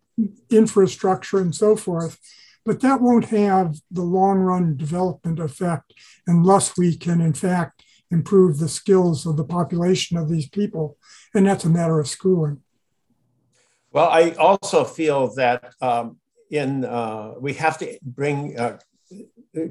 infrastructure 0.50 1.40
and 1.40 1.54
so 1.54 1.76
forth, 1.76 2.18
but 2.64 2.80
that 2.80 3.02
won't 3.02 3.26
have 3.26 3.76
the 3.92 4.04
long 4.04 4.38
run 4.40 4.78
development 4.78 5.38
effect 5.38 5.94
unless 6.28 6.78
we 6.78 6.96
can, 6.96 7.20
in 7.20 7.34
fact, 7.34 7.84
improve 8.10 8.58
the 8.58 8.70
skills 8.70 9.26
of 9.26 9.36
the 9.36 9.44
population 9.44 10.16
of 10.16 10.30
these 10.30 10.48
people. 10.48 10.98
And 11.36 11.46
that's 11.46 11.66
a 11.66 11.70
matter 11.70 12.00
of 12.00 12.08
schooling. 12.08 12.62
Well, 13.92 14.08
I 14.08 14.32
also 14.40 14.86
feel 14.86 15.36
that 15.36 15.74
um, 15.82 16.20
in 16.50 16.86
uh, 16.86 17.34
we 17.38 17.52
have 17.56 17.78
to 17.80 18.00
bring 18.02 18.58
uh, 18.58 18.78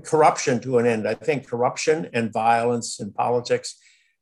corruption 0.04 0.60
to 0.60 0.76
an 0.76 0.86
end. 0.86 1.08
I 1.08 1.14
think 1.14 1.48
corruption 1.48 2.10
and 2.12 2.30
violence 2.30 3.00
in 3.00 3.10
politics 3.14 3.76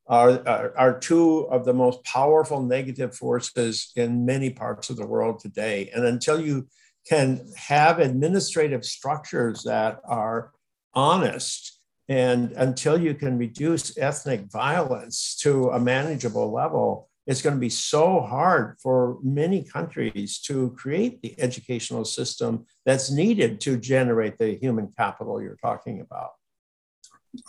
are, 0.08 0.46
are, 0.48 0.72
are, 0.76 0.98
two 0.98 1.40
of 1.50 1.64
the 1.64 1.74
most 1.74 2.02
powerful 2.04 2.62
negative 2.62 3.14
forces 3.14 3.92
in 3.94 4.24
many 4.24 4.48
parts 4.48 4.88
of 4.88 4.96
the 4.96 5.06
world 5.06 5.38
today. 5.38 5.90
And 5.94 6.04
until 6.04 6.40
you 6.40 6.66
can 7.06 7.46
have 7.56 7.98
administrative 7.98 8.84
structures 8.84 9.62
that 9.64 10.00
are 10.04 10.50
honest, 10.94 11.78
and 12.08 12.52
until 12.52 12.98
you 12.98 13.14
can 13.14 13.36
reduce 13.36 13.98
ethnic 13.98 14.50
violence 14.50 15.36
to 15.42 15.68
a 15.70 15.78
manageable 15.78 16.50
level, 16.50 17.08
it's 17.26 17.42
going 17.42 17.54
to 17.54 17.60
be 17.60 17.68
so 17.68 18.20
hard 18.20 18.78
for 18.82 19.18
many 19.22 19.62
countries 19.62 20.38
to 20.38 20.74
create 20.78 21.20
the 21.20 21.38
educational 21.38 22.06
system 22.06 22.64
that's 22.86 23.10
needed 23.10 23.60
to 23.60 23.76
generate 23.76 24.38
the 24.38 24.54
human 24.54 24.90
capital 24.96 25.42
you're 25.42 25.58
talking 25.60 26.00
about. 26.00 26.30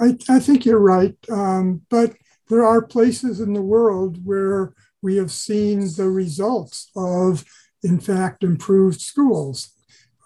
I, 0.01 0.17
I 0.27 0.39
think 0.39 0.65
you're 0.65 0.79
right. 0.79 1.15
Um, 1.31 1.83
but 1.89 2.13
there 2.49 2.65
are 2.65 2.81
places 2.81 3.39
in 3.39 3.53
the 3.53 3.61
world 3.61 4.25
where 4.25 4.73
we 5.01 5.15
have 5.15 5.31
seen 5.31 5.79
the 5.95 6.09
results 6.09 6.89
of, 6.95 7.45
in 7.83 7.99
fact, 7.99 8.43
improved 8.43 8.99
schools. 8.99 9.69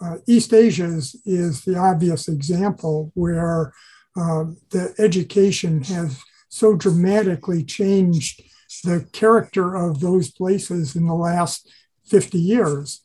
Uh, 0.02 0.18
East 0.28 0.54
Asia 0.54 0.86
is, 0.86 1.62
the 1.66 1.78
obvious 1.78 2.28
example 2.28 3.12
where 3.14 3.74
uh, 4.18 4.46
the 4.72 4.94
education 4.98 5.84
has 5.84 6.20
so 6.50 6.76
dramatically 6.76 7.64
changed 7.64 8.42
the 8.84 9.08
character 9.12 9.76
of 9.76 10.00
those 10.00 10.32
places 10.32 10.96
in 10.96 11.08
the 11.08 11.14
last 11.14 11.70
50 12.06 12.38
years. 12.40 13.02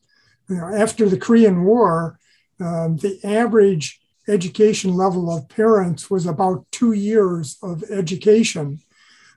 You 0.48 0.56
know, 0.56 0.68
after 0.74 1.08
the 1.08 1.18
Korean 1.18 1.64
War, 1.64 2.18
um, 2.60 2.96
the 2.96 3.20
average 3.22 4.00
education 4.28 4.94
level 4.94 5.34
of 5.34 5.48
parents 5.48 6.10
was 6.10 6.26
about 6.26 6.66
two 6.70 6.92
years 6.92 7.56
of 7.62 7.84
education. 7.90 8.80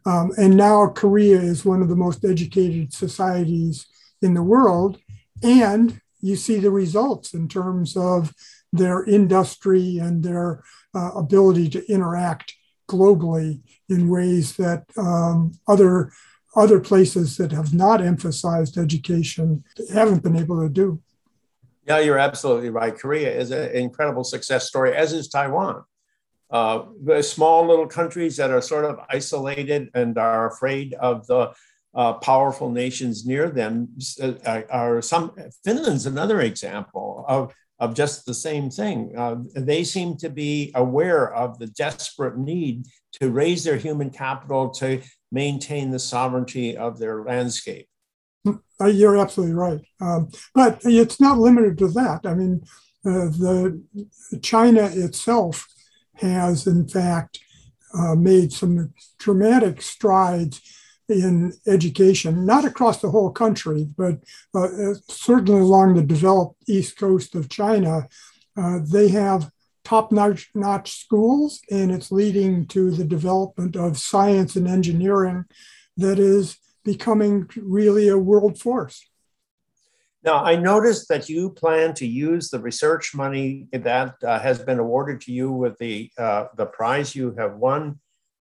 Um, 0.06 0.32
and 0.38 0.58
now 0.58 0.88
Korea 0.88 1.40
is 1.40 1.66
one 1.66 1.82
of 1.82 1.90
the 1.90 1.96
most 1.96 2.26
educated 2.26 2.94
societies 2.94 3.86
in 4.22 4.34
the 4.34 4.44
world. 4.44 5.00
And 5.44 6.02
you 6.22 6.36
see 6.36 6.60
the 6.60 6.72
results 6.72 7.34
in 7.34 7.48
terms 7.48 7.98
of 7.98 8.34
their 8.74 9.04
industry 9.04 9.98
and 9.98 10.24
their 10.24 10.64
uh, 10.96 11.12
ability 11.16 11.70
to 11.70 11.92
interact 11.92 12.54
globally 12.90 13.62
in 13.90 14.10
ways 14.10 14.56
that 14.58 14.86
um, 14.98 15.54
other 15.68 16.12
other 16.54 16.82
places 16.82 17.38
that 17.38 17.52
have 17.54 17.74
not 17.74 18.02
emphasized 18.02 18.78
education 18.78 19.64
haven't 19.94 20.22
been 20.22 20.36
able 20.36 20.62
to 20.62 20.68
do. 20.68 21.02
Yeah, 21.88 22.00
you're 22.00 22.18
absolutely 22.18 22.70
right. 22.70 22.94
Korea 22.94 23.34
is 23.34 23.52
an 23.52 23.72
incredible 23.72 24.26
success 24.26 24.68
story, 24.68 24.94
as 24.94 25.14
is 25.14 25.30
Taiwan. 25.30 25.84
Uh, 26.52 26.86
small 27.22 27.66
little 27.66 27.88
countries 27.88 28.36
that 28.38 28.52
are 28.52 28.62
sort 28.62 28.86
of 28.86 29.00
isolated 29.10 29.90
and 29.94 30.18
are 30.18 30.48
afraid 30.48 30.94
of 30.96 31.26
the 31.28 31.52
uh, 31.94 32.14
powerful 32.14 32.70
nations 32.70 33.26
near 33.26 33.50
them 33.50 33.90
uh, 34.22 34.62
are 34.70 35.02
some. 35.02 35.32
Finland's 35.64 36.06
another 36.06 36.42
example 36.42 37.26
of 37.28 37.54
of 37.80 37.96
just 37.96 38.26
the 38.26 38.34
same 38.34 38.70
thing. 38.70 39.12
Uh, 39.18 39.38
they 39.56 39.84
seem 39.84 40.16
to 40.16 40.30
be 40.30 40.72
aware 40.76 41.34
of 41.34 41.58
the 41.58 41.66
desperate 41.66 42.38
need 42.38 42.86
to 43.14 43.32
raise 43.32 43.64
their 43.64 43.76
human 43.76 44.12
capital 44.12 44.70
to 44.70 45.02
maintain 45.32 45.90
the 45.90 46.00
sovereignty 46.00 46.78
of 46.78 47.00
their 47.00 47.24
landscape. 47.24 47.88
Uh, 48.46 48.86
you're 48.86 49.18
absolutely 49.18 49.56
right. 49.56 49.82
Um, 50.00 50.30
but 50.54 50.80
it's 50.84 51.20
not 51.20 51.40
limited 51.40 51.78
to 51.80 51.88
that. 51.90 52.22
I 52.24 52.36
mean, 52.36 52.64
uh, 53.04 53.30
the 53.30 53.82
China 54.44 54.84
itself 54.84 55.68
has, 56.16 56.68
in 56.68 56.88
fact, 56.88 57.40
uh, 57.94 58.16
made 58.16 58.54
some 58.54 58.94
dramatic 59.20 59.82
strides 59.82 60.62
in 61.10 61.54
education, 61.68 62.46
not 62.46 62.66
across 62.66 63.02
the 63.02 63.10
whole 63.10 63.32
country, 63.32 63.88
but 63.98 64.20
uh, 64.56 64.64
uh, 64.64 64.94
certainly 65.10 65.60
along 65.60 65.96
the 65.96 66.04
developed 66.04 66.56
east 66.68 66.98
coast 66.98 67.36
of 67.36 67.50
China. 67.50 68.08
Uh, 68.56 68.80
they 68.84 69.10
have 69.10 69.52
top 69.84 70.12
notch 70.12 70.92
schools, 70.92 71.62
and 71.70 71.92
it's 71.92 72.12
leading 72.12 72.66
to 72.68 72.92
the 72.92 73.04
development 73.04 73.76
of 73.76 73.98
science 73.98 74.56
and 74.56 74.68
engineering 74.68 75.44
that 75.98 76.20
is 76.20 76.58
becoming 76.84 77.50
really 77.58 78.08
a 78.08 78.18
world 78.18 78.58
force. 78.60 79.06
Now, 80.24 80.44
I 80.44 80.56
noticed 80.56 81.10
that 81.10 81.30
you 81.30 81.50
plan 81.50 81.94
to 81.96 82.06
use 82.06 82.50
the 82.50 82.60
research 82.60 83.16
money 83.16 83.68
that 83.74 84.16
uh, 84.24 84.40
has 84.40 84.60
been 84.60 84.78
awarded 84.78 85.22
to 85.22 85.32
you 85.32 85.52
with 85.52 85.78
the, 85.80 86.12
uh, 86.18 86.46
the 86.56 86.68
prize 86.68 87.16
you 87.16 87.34
have 87.38 87.56
won 87.56 88.00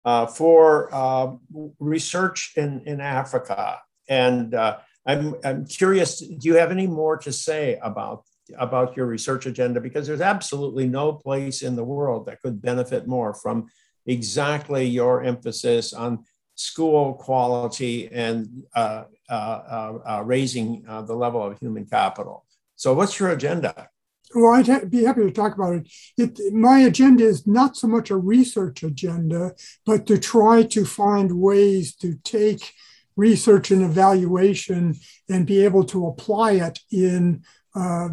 uh, 0.05 0.25
for 0.25 0.89
uh, 0.93 1.33
research 1.79 2.53
in, 2.55 2.81
in 2.85 3.01
Africa. 3.01 3.79
And 4.07 4.53
uh, 4.53 4.77
I'm, 5.05 5.35
I'm 5.43 5.65
curious, 5.65 6.19
do 6.19 6.47
you 6.47 6.55
have 6.55 6.71
any 6.71 6.87
more 6.87 7.17
to 7.17 7.33
say 7.33 7.77
about, 7.81 8.23
about 8.57 8.95
your 8.95 9.07
research 9.07 9.45
agenda? 9.45 9.81
Because 9.81 10.07
there's 10.07 10.21
absolutely 10.21 10.87
no 10.87 11.11
place 11.11 11.61
in 11.61 11.75
the 11.75 11.83
world 11.83 12.27
that 12.27 12.41
could 12.41 12.61
benefit 12.61 13.05
more 13.05 13.33
from 13.33 13.67
exactly 14.05 14.85
your 14.85 15.23
emphasis 15.23 15.91
on 15.91 16.23
school 16.55 17.15
quality 17.15 18.07
and 18.13 18.63
uh 18.75 19.03
Uh, 19.27 19.33
uh, 19.33 19.99
uh, 20.05 20.21
raising 20.21 20.83
the 20.83 21.15
level 21.15 21.41
of 21.43 21.57
human 21.57 21.83
capital. 21.83 22.45
So, 22.75 22.93
what's 22.93 23.19
your 23.19 23.29
agenda? 23.29 23.89
well, 24.33 24.53
I'd 24.53 24.67
ha- 24.67 24.85
be 24.87 25.03
happy 25.03 25.21
to 25.21 25.31
talk 25.31 25.55
about 25.55 25.75
it. 25.75 25.87
it. 26.17 26.53
My 26.53 26.79
agenda 26.79 27.23
is 27.23 27.45
not 27.45 27.77
so 27.77 27.87
much 27.87 28.09
a 28.09 28.17
research 28.17 28.83
agenda, 28.83 29.55
but 29.85 30.05
to 30.07 30.17
try 30.17 30.63
to 30.63 30.85
find 30.85 31.39
ways 31.39 31.95
to 31.97 32.15
take 32.23 32.73
research 33.15 33.71
and 33.71 33.81
evaluation 33.81 34.95
and 35.29 35.47
be 35.47 35.63
able 35.63 35.85
to 35.85 36.07
apply 36.07 36.53
it 36.53 36.79
in 36.91 37.43
uh, 37.75 38.09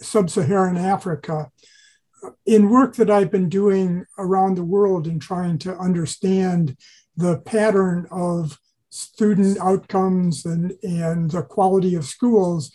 sub 0.00 0.30
Saharan 0.30 0.76
Africa. 0.76 1.50
In 2.46 2.70
work 2.70 2.96
that 2.96 3.10
I've 3.10 3.32
been 3.32 3.48
doing 3.48 4.04
around 4.18 4.56
the 4.56 4.64
world 4.64 5.06
and 5.06 5.20
trying 5.20 5.58
to 5.58 5.76
understand 5.76 6.76
the 7.16 7.38
pattern 7.38 8.06
of 8.10 8.58
student 8.92 9.58
outcomes 9.58 10.44
and, 10.44 10.74
and 10.82 11.30
the 11.30 11.42
quality 11.42 11.94
of 11.94 12.04
schools, 12.04 12.70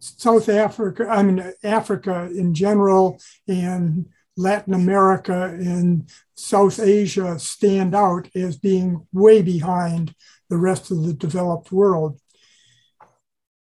South 0.00 0.48
Africa, 0.48 1.06
I 1.08 1.22
mean, 1.22 1.52
Africa 1.62 2.30
in 2.34 2.54
general, 2.54 3.20
and 3.46 4.06
Latin 4.38 4.72
America 4.72 5.44
and 5.44 6.10
South 6.34 6.80
Asia 6.80 7.38
stand 7.38 7.94
out 7.94 8.28
as 8.34 8.56
being 8.56 9.06
way 9.12 9.42
behind 9.42 10.14
the 10.48 10.56
rest 10.56 10.90
of 10.90 11.04
the 11.04 11.12
developed 11.12 11.70
world. 11.70 12.18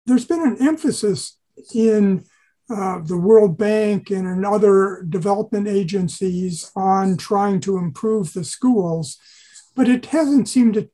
There's 0.05 0.25
been 0.25 0.43
an 0.43 0.57
emphasis 0.61 1.37
in 1.73 2.25
uh, 2.69 2.99
the 2.99 3.17
World 3.17 3.57
Bank 3.57 4.11
and 4.11 4.27
in 4.27 4.45
other 4.45 5.03
development 5.09 5.67
agencies 5.67 6.71
on 6.75 7.17
trying 7.17 7.59
to 7.61 7.77
improve 7.77 8.33
the 8.33 8.43
schools, 8.43 9.17
but 9.75 9.89
it 9.89 10.07
hasn't 10.07 10.47
seemed 10.47 10.75
to, 10.75 10.89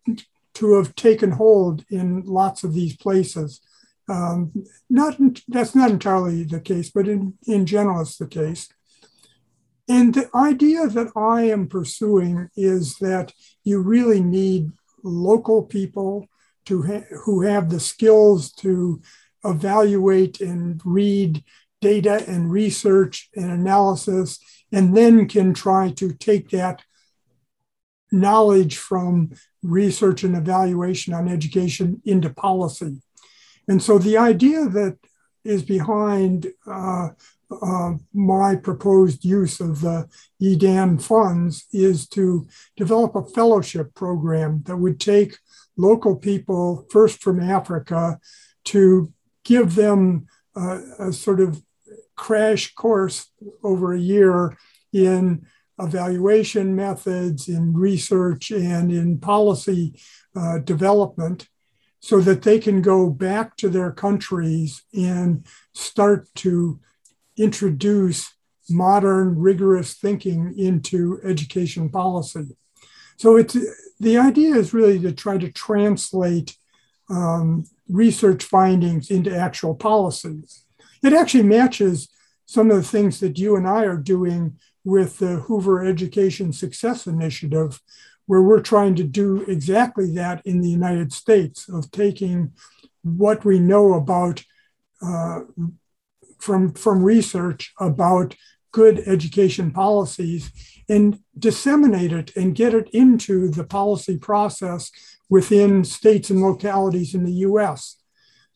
to 0.55 0.75
have 0.75 0.95
taken 0.95 1.31
hold 1.31 1.85
in 1.89 2.23
lots 2.25 2.63
of 2.63 2.73
these 2.73 2.95
places. 2.97 3.61
Um, 4.09 4.51
not 4.89 5.17
that's 5.47 5.75
not 5.75 5.91
entirely 5.91 6.43
the 6.43 6.59
case, 6.59 6.89
but 6.89 7.07
in, 7.07 7.35
in 7.47 7.65
general, 7.65 8.01
it's 8.01 8.17
the 8.17 8.27
case. 8.27 8.67
And 9.87 10.13
the 10.13 10.29
idea 10.35 10.87
that 10.87 11.11
I 11.15 11.43
am 11.43 11.67
pursuing 11.67 12.49
is 12.55 12.97
that 12.97 13.33
you 13.63 13.81
really 13.81 14.21
need 14.21 14.71
local 15.03 15.63
people 15.63 16.27
to 16.65 16.83
ha- 16.83 17.15
who 17.23 17.41
have 17.41 17.69
the 17.69 17.79
skills 17.79 18.51
to 18.53 19.01
evaluate 19.43 20.39
and 20.41 20.81
read 20.85 21.43
data 21.81 22.23
and 22.27 22.51
research 22.51 23.29
and 23.35 23.51
analysis, 23.51 24.39
and 24.71 24.95
then 24.95 25.27
can 25.27 25.53
try 25.53 25.89
to 25.91 26.13
take 26.13 26.49
that 26.51 26.83
knowledge 28.11 28.77
from 28.77 29.31
research 29.63 30.23
and 30.23 30.35
evaluation 30.35 31.13
on 31.13 31.27
education 31.27 32.01
into 32.05 32.29
policy. 32.29 33.01
And 33.67 33.81
so 33.81 33.97
the 33.97 34.17
idea 34.17 34.65
that 34.65 34.97
is 35.43 35.63
behind 35.63 36.47
uh, 36.67 37.09
uh, 37.61 37.93
my 38.13 38.55
proposed 38.55 39.25
use 39.25 39.59
of 39.59 39.81
the 39.81 40.07
Yidan 40.41 41.01
funds 41.01 41.65
is 41.71 42.07
to 42.09 42.47
develop 42.77 43.15
a 43.15 43.25
fellowship 43.25 43.93
program 43.93 44.63
that 44.65 44.77
would 44.77 44.99
take 44.99 45.37
local 45.77 46.15
people, 46.15 46.85
first 46.89 47.21
from 47.21 47.39
Africa, 47.39 48.19
to 48.65 49.11
give 49.43 49.75
them 49.75 50.27
a 50.55 51.11
sort 51.11 51.39
of 51.39 51.61
crash 52.15 52.73
course 52.73 53.31
over 53.63 53.93
a 53.93 53.99
year 53.99 54.57
in 54.93 55.45
evaluation 55.79 56.75
methods, 56.75 57.47
in 57.47 57.73
research, 57.73 58.51
and 58.51 58.91
in 58.91 59.19
policy 59.19 59.95
uh, 60.35 60.59
development 60.59 61.47
so 61.99 62.19
that 62.19 62.41
they 62.41 62.59
can 62.59 62.81
go 62.81 63.09
back 63.09 63.55
to 63.57 63.69
their 63.69 63.91
countries 63.91 64.83
and 64.93 65.45
start 65.73 66.27
to 66.35 66.79
introduce 67.37 68.33
modern, 68.69 69.37
rigorous 69.37 69.93
thinking 69.93 70.53
into 70.57 71.19
education 71.23 71.89
policy. 71.89 72.57
So 73.17 73.35
it's 73.35 73.55
the 73.99 74.17
idea 74.17 74.55
is 74.55 74.73
really 74.73 74.99
to 74.99 75.11
try 75.11 75.37
to 75.37 75.51
translate 75.51 76.57
um, 77.09 77.65
research 77.87 78.43
findings 78.43 79.11
into 79.11 79.35
actual 79.35 79.75
policies. 79.75 80.63
It 81.03 81.13
actually 81.13 81.43
matches 81.43 82.09
some 82.45 82.71
of 82.71 82.77
the 82.77 82.83
things 82.83 83.19
that 83.19 83.37
you 83.37 83.55
and 83.55 83.67
I 83.67 83.83
are 83.83 83.97
doing 83.97 84.57
with 84.83 85.19
the 85.19 85.37
Hoover 85.37 85.85
Education 85.85 86.53
Success 86.53 87.07
Initiative, 87.07 87.79
where 88.25 88.41
we're 88.41 88.61
trying 88.61 88.95
to 88.95 89.03
do 89.03 89.43
exactly 89.47 90.13
that 90.15 90.45
in 90.45 90.61
the 90.61 90.69
United 90.69 91.13
States 91.13 91.67
of 91.69 91.91
taking 91.91 92.53
what 93.03 93.43
we 93.43 93.59
know 93.59 93.93
about 93.93 94.43
uh, 95.01 95.41
from, 96.39 96.73
from 96.73 97.03
research 97.03 97.73
about 97.79 98.35
good 98.71 98.99
education 99.05 99.71
policies 99.71 100.51
and 100.89 101.19
disseminate 101.37 102.11
it 102.11 102.35
and 102.35 102.55
get 102.55 102.73
it 102.73 102.89
into 102.91 103.49
the 103.49 103.63
policy 103.63 104.17
process 104.17 104.91
within 105.29 105.83
states 105.83 106.29
and 106.29 106.41
localities 106.41 107.13
in 107.13 107.23
the 107.23 107.45
US. 107.49 107.97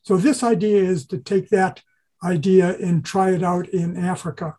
So, 0.02 0.16
this 0.16 0.42
idea 0.42 0.82
is 0.82 1.06
to 1.08 1.18
take 1.18 1.48
that 1.48 1.82
idea 2.22 2.76
and 2.78 3.04
try 3.04 3.30
it 3.30 3.42
out 3.42 3.68
in 3.68 3.96
Africa. 3.96 4.56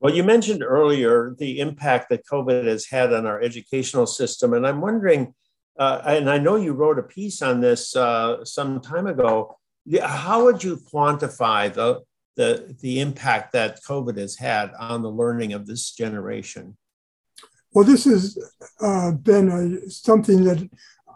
Well, 0.00 0.14
you 0.14 0.24
mentioned 0.24 0.62
earlier 0.62 1.34
the 1.38 1.60
impact 1.60 2.08
that 2.08 2.24
COVID 2.24 2.64
has 2.64 2.86
had 2.86 3.12
on 3.12 3.26
our 3.26 3.40
educational 3.42 4.06
system. 4.06 4.54
And 4.54 4.66
I'm 4.66 4.80
wondering, 4.80 5.34
uh, 5.78 6.00
and 6.06 6.30
I 6.30 6.38
know 6.38 6.56
you 6.56 6.72
wrote 6.72 6.98
a 6.98 7.02
piece 7.02 7.42
on 7.42 7.60
this 7.60 7.94
uh, 7.94 8.42
some 8.44 8.80
time 8.80 9.06
ago. 9.06 9.58
How 10.02 10.44
would 10.44 10.64
you 10.64 10.78
quantify 10.92 11.72
the, 11.72 12.00
the, 12.36 12.74
the 12.80 13.00
impact 13.00 13.52
that 13.52 13.82
COVID 13.82 14.16
has 14.16 14.36
had 14.36 14.72
on 14.78 15.02
the 15.02 15.10
learning 15.10 15.52
of 15.52 15.66
this 15.66 15.90
generation? 15.92 16.78
Well, 17.72 17.84
this 17.84 18.04
has 18.04 18.38
uh, 18.80 19.12
been 19.12 19.50
a, 19.50 19.90
something 19.90 20.44
that 20.44 20.66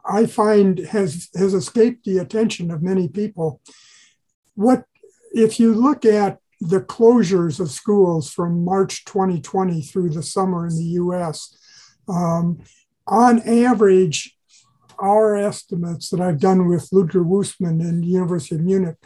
I 0.05 0.27
find 0.27 0.79
has, 0.79 1.31
has 1.35 1.55
escaped 1.55 2.05
the 2.05 2.19
attention 2.19 2.71
of 2.71 2.83
many 2.83 3.09
people. 3.09 3.63
What 4.55 4.85
if 5.33 5.59
you 5.59 5.75
look 5.75 6.05
at 6.05 6.39
the 6.61 6.81
closures 6.81 7.61
of 7.61 7.71
schools 7.71 8.31
from 8.31 8.65
March 8.65 9.05
2020 9.05 9.83
through 9.83 10.11
the 10.11 10.23
summer 10.23 10.67
in 10.67 10.77
the 10.77 10.85
US, 10.85 11.57
um, 12.09 12.61
on 13.07 13.41
average, 13.49 14.37
our 14.99 15.37
estimates 15.37 16.11
that 16.11 16.21
I've 16.21 16.41
done 16.41 16.69
with 16.69 16.91
Ludger 16.91 17.25
Woessmann 17.25 17.81
and 17.81 18.03
the 18.03 18.09
University 18.09 18.55
of 18.55 18.63
Munich, 18.63 18.97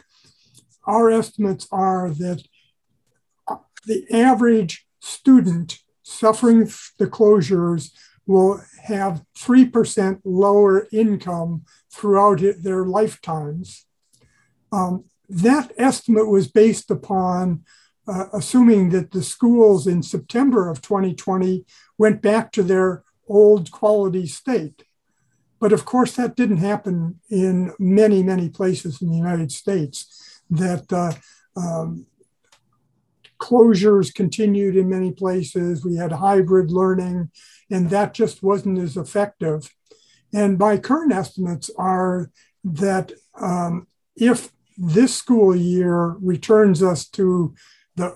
our 0.85 1.09
estimates 1.09 1.67
are 1.71 2.09
that 2.09 2.43
the 3.85 4.05
average 4.11 4.85
student 4.99 5.79
suffering 6.03 6.69
the 6.97 7.07
closures 7.07 7.91
will 8.25 8.61
have 8.83 9.23
3% 9.37 10.21
lower 10.23 10.87
income 10.91 11.63
throughout 11.91 12.41
their 12.61 12.85
lifetimes. 12.85 13.85
Um, 14.71 15.05
that 15.29 15.71
estimate 15.77 16.27
was 16.27 16.47
based 16.47 16.89
upon 16.89 17.63
uh, 18.07 18.25
assuming 18.33 18.89
that 18.89 19.11
the 19.11 19.21
schools 19.21 19.85
in 19.85 20.01
September 20.01 20.69
of 20.69 20.81
2020 20.81 21.63
went 21.97 22.21
back 22.21 22.51
to 22.51 22.63
their 22.63 23.03
old 23.27 23.69
quality 23.69 24.25
state. 24.25 24.83
But 25.59 25.73
of 25.73 25.85
course, 25.85 26.15
that 26.15 26.35
didn't 26.35 26.57
happen 26.57 27.19
in 27.29 27.73
many, 27.77 28.23
many 28.23 28.49
places 28.49 29.01
in 29.01 29.11
the 29.11 29.17
United 29.17 29.51
States. 29.51 30.41
That 30.49 30.91
uh, 30.91 31.13
um, 31.55 32.07
closures 33.39 34.13
continued 34.13 34.75
in 34.75 34.89
many 34.89 35.11
places. 35.11 35.85
We 35.85 35.97
had 35.97 36.13
hybrid 36.13 36.71
learning, 36.71 37.29
and 37.69 37.89
that 37.91 38.15
just 38.15 38.41
wasn't 38.41 38.79
as 38.79 38.97
effective. 38.97 39.71
And 40.33 40.57
my 40.57 40.77
current 40.77 41.11
estimates 41.11 41.69
are 41.77 42.31
that 42.63 43.11
um, 43.39 43.87
if 44.15 44.51
this 44.79 45.13
school 45.13 45.53
year 45.53 46.15
returns 46.21 46.81
us 46.81 47.05
to 47.09 47.53
the 47.97 48.15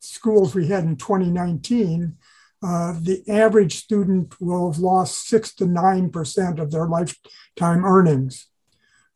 schools 0.00 0.54
we 0.54 0.68
had 0.68 0.84
in 0.84 0.96
2019, 0.96 2.16
uh, 2.62 2.94
the 3.02 3.22
average 3.28 3.74
student 3.76 4.40
will 4.40 4.72
have 4.72 4.80
lost 4.80 5.28
six 5.28 5.54
to 5.54 5.66
nine 5.66 6.10
percent 6.10 6.58
of 6.58 6.70
their 6.70 6.86
lifetime 6.86 7.84
earnings. 7.84 8.46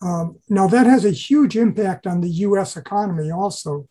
Um, 0.02 0.38
now 0.48 0.68
that 0.68 0.86
has 0.86 1.06
a 1.06 1.10
huge 1.10 1.56
impact 1.56 2.06
on 2.06 2.20
the 2.20 2.28
U.S. 2.28 2.76
economy. 2.76 3.30
Also, 3.30 3.88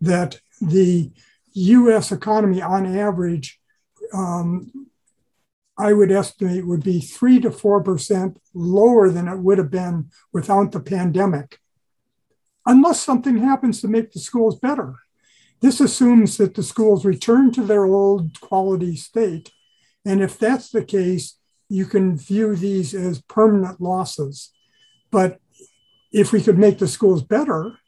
that 0.00 0.40
the 0.60 1.12
U.S. 1.52 2.10
economy, 2.10 2.60
on 2.60 2.84
average, 2.98 3.60
um, 4.12 4.88
I 5.78 5.92
would 5.92 6.10
estimate 6.10 6.66
would 6.66 6.82
be 6.82 7.00
three 7.00 7.38
to 7.40 7.52
four 7.52 7.82
percent 7.82 8.40
lower 8.52 9.08
than 9.10 9.28
it 9.28 9.38
would 9.38 9.58
have 9.58 9.70
been 9.70 10.10
without 10.32 10.72
the 10.72 10.80
pandemic 10.80 11.60
unless 12.66 13.00
something 13.00 13.38
happens 13.38 13.80
to 13.80 13.88
make 13.88 14.12
the 14.12 14.20
schools 14.20 14.58
better. 14.58 14.96
This 15.60 15.80
assumes 15.80 16.36
that 16.36 16.54
the 16.54 16.62
schools 16.62 17.04
return 17.04 17.52
to 17.52 17.62
their 17.62 17.86
old 17.86 18.40
quality 18.40 18.96
state. 18.96 19.52
And 20.04 20.20
if 20.20 20.38
that's 20.38 20.70
the 20.70 20.84
case, 20.84 21.38
you 21.68 21.86
can 21.86 22.16
view 22.16 22.54
these 22.54 22.94
as 22.94 23.22
permanent 23.22 23.80
losses. 23.80 24.52
But 25.10 25.40
if 26.12 26.32
we 26.32 26.42
could 26.42 26.58
make 26.58 26.78
the 26.78 26.88
schools 26.88 27.22
better, 27.22 27.78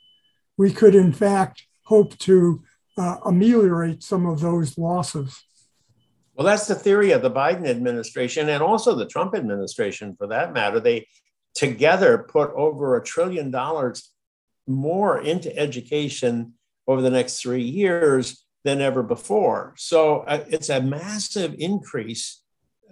we 0.56 0.72
could, 0.72 0.94
in 0.94 1.12
fact, 1.12 1.64
hope 1.84 2.16
to 2.18 2.62
uh, 2.96 3.16
ameliorate 3.24 4.02
some 4.02 4.26
of 4.26 4.40
those 4.40 4.78
losses. 4.78 5.44
Well, 6.34 6.46
that's 6.46 6.66
the 6.66 6.74
theory 6.74 7.12
of 7.12 7.22
the 7.22 7.30
Biden 7.30 7.66
administration 7.66 8.48
and 8.48 8.62
also 8.62 8.94
the 8.94 9.06
Trump 9.06 9.34
administration, 9.34 10.14
for 10.16 10.26
that 10.28 10.52
matter. 10.52 10.80
They 10.80 11.06
together 11.54 12.18
put 12.18 12.50
over 12.52 12.96
a 12.96 13.04
trillion 13.04 13.50
dollars 13.50 14.10
more 14.68 15.20
into 15.20 15.56
education 15.56 16.54
over 16.86 17.02
the 17.02 17.10
next 17.10 17.40
three 17.40 17.62
years 17.62 18.44
than 18.64 18.80
ever 18.80 19.02
before. 19.02 19.74
So 19.76 20.20
uh, 20.20 20.44
it's 20.48 20.68
a 20.68 20.80
massive 20.80 21.54
increase, 21.58 22.42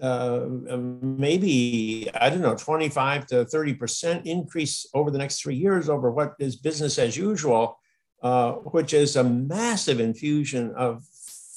uh, 0.00 0.46
maybe, 0.48 2.08
I 2.14 2.30
don't 2.30 2.40
know, 2.40 2.56
25 2.56 3.26
to 3.28 3.44
30% 3.44 4.26
increase 4.26 4.86
over 4.94 5.10
the 5.10 5.18
next 5.18 5.40
three 5.40 5.56
years 5.56 5.88
over 5.88 6.10
what 6.10 6.34
is 6.38 6.56
business 6.56 6.98
as 6.98 7.16
usual, 7.16 7.78
uh, 8.22 8.52
which 8.52 8.94
is 8.94 9.16
a 9.16 9.24
massive 9.24 10.00
infusion 10.00 10.72
of 10.76 11.02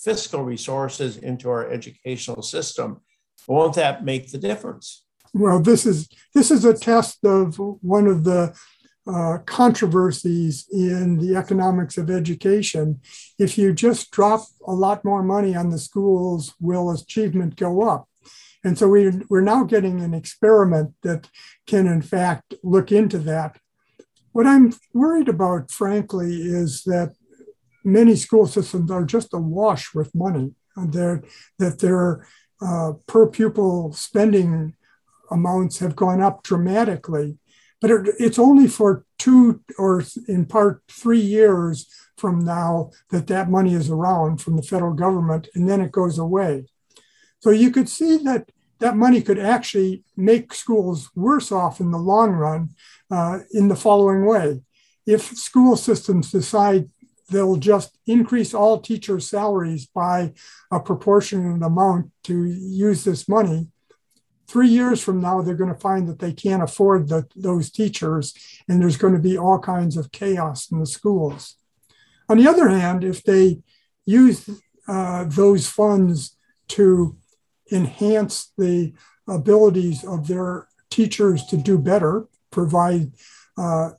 fiscal 0.03 0.43
resources 0.43 1.17
into 1.17 1.49
our 1.49 1.69
educational 1.69 2.41
system. 2.41 3.01
Won't 3.47 3.75
that 3.75 4.05
make 4.05 4.31
the 4.31 4.37
difference? 4.37 5.03
Well, 5.33 5.59
this 5.61 5.85
is 5.85 6.09
this 6.33 6.49
is 6.49 6.65
a 6.65 6.73
test 6.73 7.23
of 7.23 7.57
one 7.57 8.07
of 8.07 8.23
the 8.23 8.55
uh, 9.07 9.39
controversies 9.45 10.67
in 10.71 11.17
the 11.17 11.35
economics 11.35 11.97
of 11.97 12.09
education. 12.09 13.01
If 13.37 13.57
you 13.57 13.73
just 13.73 14.11
drop 14.11 14.45
a 14.67 14.73
lot 14.73 15.05
more 15.05 15.23
money 15.23 15.55
on 15.55 15.69
the 15.69 15.79
schools, 15.79 16.53
will 16.59 16.91
achievement 16.91 17.55
go 17.55 17.81
up? 17.81 18.07
And 18.63 18.77
so 18.77 18.89
we, 18.89 19.09
we're 19.29 19.41
now 19.41 19.63
getting 19.63 20.01
an 20.01 20.13
experiment 20.13 20.93
that 21.03 21.29
can, 21.65 21.87
in 21.87 22.01
fact, 22.01 22.53
look 22.61 22.91
into 22.91 23.17
that. 23.19 23.57
What 24.31 24.45
I'm 24.45 24.73
worried 24.93 25.29
about, 25.29 25.71
frankly, 25.71 26.35
is 26.41 26.83
that 26.83 27.15
many 27.83 28.15
school 28.15 28.45
systems 28.45 28.91
are 28.91 29.05
just 29.05 29.33
awash 29.33 29.93
with 29.93 30.13
money. 30.13 30.53
They're, 30.75 31.23
that 31.57 31.79
their 31.79 32.27
uh, 32.61 32.93
per 33.07 33.27
pupil 33.27 33.93
spending 33.93 34.75
amounts 35.31 35.79
have 35.79 35.95
gone 35.95 36.21
up 36.21 36.43
dramatically. 36.43 37.37
But 37.81 37.91
it, 37.91 38.15
it's 38.19 38.39
only 38.39 38.67
for 38.67 39.05
two 39.17 39.61
or 39.77 40.03
in 40.27 40.45
part 40.45 40.83
three 40.89 41.19
years 41.19 41.87
from 42.17 42.43
now 42.43 42.91
that 43.11 43.27
that 43.27 43.49
money 43.49 43.73
is 43.73 43.89
around 43.89 44.41
from 44.41 44.55
the 44.55 44.63
federal 44.63 44.93
government, 44.93 45.47
and 45.55 45.69
then 45.69 45.81
it 45.81 45.91
goes 45.91 46.17
away. 46.17 46.65
So 47.39 47.51
you 47.51 47.71
could 47.71 47.87
see 47.87 48.17
that 48.17 48.49
that 48.79 48.95
money 48.95 49.21
could 49.21 49.39
actually 49.39 50.03
make 50.15 50.53
schools 50.53 51.09
worse 51.15 51.51
off 51.51 51.79
in 51.79 51.91
the 51.91 51.97
long 51.97 52.31
run 52.31 52.69
uh, 53.11 53.39
in 53.51 53.67
the 53.67 53.75
following 53.75 54.25
way. 54.25 54.61
If 55.05 55.21
school 55.37 55.75
systems 55.75 56.31
decide 56.31 56.89
they'll 57.29 57.57
just 57.57 57.97
increase 58.07 58.53
all 58.53 58.79
teachers' 58.79 59.29
salaries 59.29 59.85
by 59.85 60.33
a 60.71 60.79
proportionate 60.79 61.61
amount 61.63 62.11
to 62.23 62.45
use 62.45 63.03
this 63.03 63.27
money. 63.29 63.67
Three 64.49 64.69
years 64.69 64.99
from 64.99 65.21
now, 65.21 65.43
they're 65.43 65.53
going 65.53 65.71
to 65.71 65.79
find 65.79 66.07
that 66.07 66.17
they 66.17 66.33
can't 66.33 66.63
afford 66.63 67.07
the, 67.07 67.27
those 67.35 67.69
teachers, 67.69 68.33
and 68.67 68.81
there's 68.81 68.97
going 68.97 69.13
to 69.13 69.19
be 69.19 69.37
all 69.37 69.59
kinds 69.59 69.95
of 69.95 70.11
chaos 70.11 70.71
in 70.71 70.79
the 70.79 70.87
schools. 70.87 71.55
On 72.27 72.37
the 72.37 72.47
other 72.47 72.69
hand, 72.69 73.03
if 73.03 73.21
they 73.23 73.59
use 74.07 74.49
uh, 74.87 75.25
those 75.25 75.67
funds 75.67 76.35
to 76.69 77.15
enhance 77.71 78.51
the 78.57 78.93
abilities 79.27 80.03
of 80.03 80.27
their 80.27 80.67
teachers 80.89 81.45
to 81.45 81.57
do 81.57 81.77
better, 81.77 82.27
provide 82.49 83.11
uh, 83.55 83.91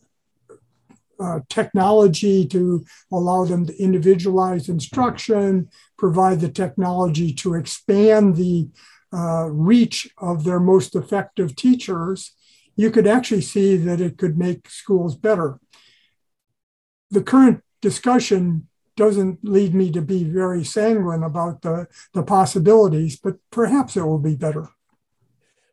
uh, 1.21 1.41
technology 1.49 2.45
to 2.47 2.85
allow 3.13 3.45
them 3.45 3.67
to 3.67 3.83
individualize 3.83 4.69
instruction, 4.69 5.69
provide 5.97 6.41
the 6.41 6.49
technology 6.49 7.33
to 7.35 7.55
expand 7.55 8.35
the 8.35 8.69
uh, 9.13 9.49
reach 9.51 10.09
of 10.19 10.45
their 10.45 10.61
most 10.61 10.95
effective 10.95 11.57
teachers, 11.57 12.33
you 12.77 12.91
could 12.91 13.07
actually 13.07 13.43
see 13.43 13.77
that 13.77 14.01
it 14.01 14.17
could 14.19 14.39
make 14.39 14.69
schools 14.69 15.17
better. 15.17 15.59
The 17.11 17.23
current 17.23 17.63
discussion 17.83 18.69
doesn't 18.97 19.39
lead 19.43 19.75
me 19.75 19.91
to 19.91 20.03
be 20.03 20.25
very 20.25 20.63
sanguine 20.63 21.23
about 21.23 21.63
the, 21.63 21.89
the 22.15 22.23
possibilities, 22.23 23.19
but 23.19 23.37
perhaps 23.51 23.97
it 23.97 24.03
will 24.03 24.19
be 24.19 24.37
better. 24.37 24.69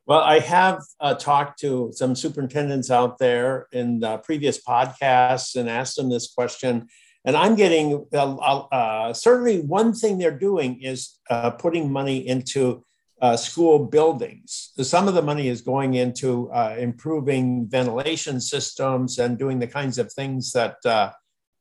Well, 0.06 0.22
I 0.22 0.40
have 0.40 0.84
uh, 1.02 1.16
talked 1.16 1.60
to 1.60 1.92
some 1.94 2.16
superintendents 2.16 2.90
out 2.90 3.18
there 3.18 3.68
in 3.74 4.02
uh, 4.04 4.18
previous 4.18 4.64
podcasts 4.64 5.58
and 5.58 5.70
asked 5.70 5.98
them 5.98 6.10
this 6.10 6.32
question. 6.32 6.88
And 7.26 7.36
I'm 7.36 7.56
getting 7.56 8.06
uh, 8.14 8.36
uh 8.36 9.12
certainly 9.12 9.60
one 9.60 9.94
thing 9.94 10.18
they're 10.18 10.32
doing 10.32 10.82
is 10.82 11.20
uh, 11.30 11.52
putting 11.52 11.92
money 11.92 12.26
into 12.26 12.86
uh, 13.22 13.36
school 13.36 13.86
buildings. 13.86 14.72
Some 14.82 15.08
of 15.08 15.14
the 15.14 15.22
money 15.22 15.48
is 15.48 15.62
going 15.62 15.96
into 15.96 16.52
improving 16.78 17.68
ventilation 17.68 18.40
systems 18.40 19.18
and 19.18 19.38
doing 19.38 19.60
the 19.60 19.68
kinds 19.68 19.98
of 19.98 20.12
things 20.14 20.52
that 20.52 20.78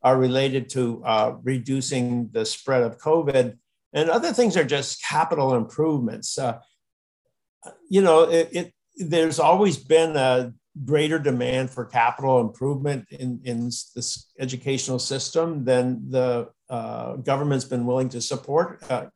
are 0.03 0.19
related 0.19 0.69
to 0.71 1.03
reducing 1.43 2.29
the 2.33 2.45
spread 2.45 2.83
of 2.83 2.99
COVID. 2.99 3.57
And 3.93 4.11
other 4.11 4.33
things 4.33 4.57
are 4.57 4.65
just 4.65 5.03
capital 5.03 5.55
improvements 5.55 6.39
you 7.89 8.03
know, 8.03 8.23
it, 8.23 8.49
it 8.53 8.75
there's 8.97 9.39
always 9.39 9.77
been 9.77 10.17
a 10.17 10.53
greater 10.85 11.19
demand 11.19 11.71
for 11.71 11.85
capital 11.85 12.41
improvement 12.41 13.07
in, 13.11 13.41
in 13.45 13.67
this 13.67 14.31
educational 14.39 14.99
system 14.99 15.65
than 15.65 16.11
the 16.11 16.49
uh, 16.69 17.17
government's 17.17 17.65
been 17.65 17.87
willing 17.87 18.09
to 18.11 18.21
support. 18.21 18.83
Uh, 18.91 19.07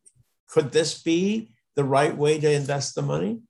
could 0.49 0.73
this 0.73 1.03
be 1.03 1.53
the 1.77 1.85
right 1.85 2.17
way 2.17 2.39
to 2.41 2.51
invest 2.51 2.95
the 2.95 3.03
money? 3.03 3.41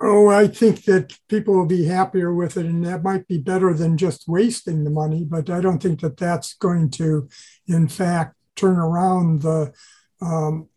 Oh, 0.00 0.28
I 0.28 0.46
think 0.46 0.84
that 0.84 1.18
people 1.28 1.54
will 1.54 1.66
be 1.66 1.86
happier 1.86 2.32
with 2.32 2.56
it, 2.56 2.66
and 2.66 2.86
that 2.86 3.02
might 3.02 3.26
be 3.26 3.38
better 3.38 3.74
than 3.74 3.96
just 3.96 4.28
wasting 4.28 4.84
the 4.84 4.90
money. 4.90 5.24
But 5.24 5.50
I 5.50 5.60
don't 5.60 5.82
think 5.82 6.00
that 6.00 6.16
that's 6.16 6.54
going 6.54 6.90
to, 6.90 7.28
in 7.66 7.88
fact, 7.88 8.36
turn 8.54 8.76
around 8.76 9.42
the 9.42 9.72
um, 10.20 10.68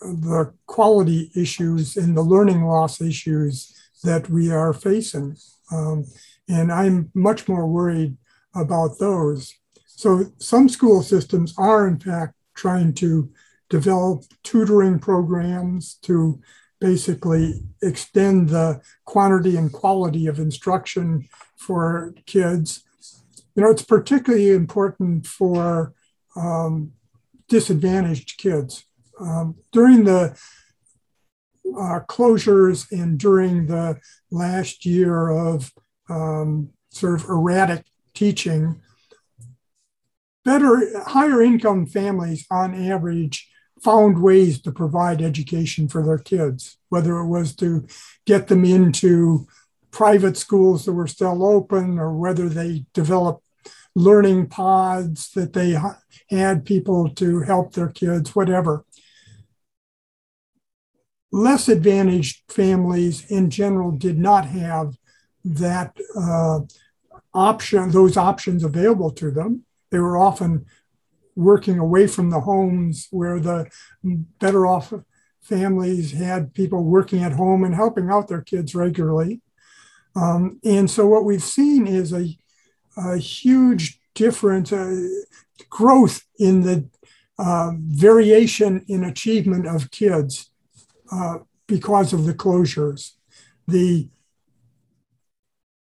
the 0.00 0.52
quality 0.66 1.30
issues 1.34 1.96
and 1.96 2.16
the 2.16 2.22
learning 2.22 2.62
loss 2.62 3.00
issues 3.00 3.74
that 4.02 4.28
we 4.28 4.50
are 4.50 4.72
facing. 4.72 5.36
Um, 5.72 6.04
and 6.48 6.70
I'm 6.70 7.10
much 7.14 7.48
more 7.48 7.66
worried 7.66 8.16
about 8.54 8.98
those. 8.98 9.54
So, 9.86 10.26
some 10.38 10.68
school 10.68 11.02
systems 11.02 11.54
are, 11.56 11.86
in 11.86 11.98
fact, 11.98 12.34
trying 12.54 12.94
to 12.94 13.30
develop 13.74 14.22
tutoring 14.44 15.00
programs 15.00 15.94
to 16.00 16.40
basically 16.80 17.54
extend 17.82 18.50
the 18.50 18.80
quantity 19.04 19.56
and 19.56 19.72
quality 19.72 20.28
of 20.28 20.38
instruction 20.38 21.28
for 21.56 22.14
kids. 22.24 22.84
You 23.56 23.64
know, 23.64 23.70
it's 23.70 23.82
particularly 23.82 24.52
important 24.52 25.26
for 25.26 25.92
um, 26.36 26.92
disadvantaged 27.48 28.38
kids 28.38 28.84
um, 29.20 29.56
during 29.72 30.04
the 30.04 30.38
uh, 31.76 31.98
closures 32.08 32.86
and 32.92 33.18
during 33.18 33.66
the 33.66 33.98
last 34.30 34.86
year 34.86 35.30
of 35.30 35.72
um, 36.08 36.70
sort 36.90 37.20
of 37.20 37.28
erratic 37.28 37.84
teaching, 38.14 38.80
better, 40.44 41.02
higher 41.08 41.42
income 41.42 41.86
families 41.86 42.46
on 42.52 42.72
average 42.72 43.48
found 43.84 44.20
ways 44.22 44.60
to 44.62 44.72
provide 44.72 45.22
education 45.22 45.86
for 45.88 46.02
their 46.02 46.18
kids, 46.18 46.78
whether 46.88 47.18
it 47.18 47.28
was 47.28 47.54
to 47.56 47.86
get 48.26 48.48
them 48.48 48.64
into 48.64 49.46
private 49.90 50.36
schools 50.36 50.84
that 50.84 50.92
were 50.92 51.06
still 51.06 51.44
open 51.46 51.98
or 51.98 52.16
whether 52.16 52.48
they 52.48 52.84
developed 52.94 53.44
learning 53.94 54.48
pods 54.48 55.30
that 55.32 55.52
they 55.52 55.76
had 56.30 56.64
people 56.64 57.08
to 57.10 57.40
help 57.40 57.74
their 57.74 57.88
kids, 57.88 58.34
whatever 58.34 58.84
less 61.34 61.68
advantaged 61.68 62.42
families 62.48 63.28
in 63.28 63.50
general 63.50 63.90
did 63.90 64.16
not 64.16 64.46
have 64.46 64.96
that 65.44 65.96
uh, 66.16 66.60
option, 67.34 67.90
those 67.90 68.16
options 68.16 68.62
available 68.62 69.10
to 69.10 69.32
them. 69.32 69.64
They 69.90 69.98
were 69.98 70.16
often 70.16 70.66
working 71.36 71.78
away 71.78 72.06
from 72.06 72.30
the 72.30 72.40
homes 72.40 73.08
where 73.10 73.40
the 73.40 73.68
better 74.38 74.66
off 74.66 74.92
families 75.40 76.12
had 76.12 76.54
people 76.54 76.82
working 76.84 77.22
at 77.22 77.32
home 77.32 77.64
and 77.64 77.74
helping 77.74 78.08
out 78.08 78.28
their 78.28 78.42
kids 78.42 78.74
regularly. 78.74 79.40
Um, 80.16 80.60
and 80.64 80.90
so 80.90 81.06
what 81.06 81.24
we've 81.24 81.42
seen 81.42 81.86
is 81.86 82.12
a, 82.12 82.36
a 82.96 83.18
huge 83.18 84.00
difference, 84.14 84.72
uh, 84.72 85.08
growth 85.68 86.22
in 86.38 86.62
the 86.62 86.88
uh, 87.38 87.72
variation 87.76 88.84
in 88.88 89.04
achievement 89.04 89.66
of 89.66 89.90
kids 89.90 90.50
uh, 91.12 91.38
because 91.66 92.12
of 92.12 92.24
the 92.24 92.34
closures. 92.34 93.12
The 93.66 94.08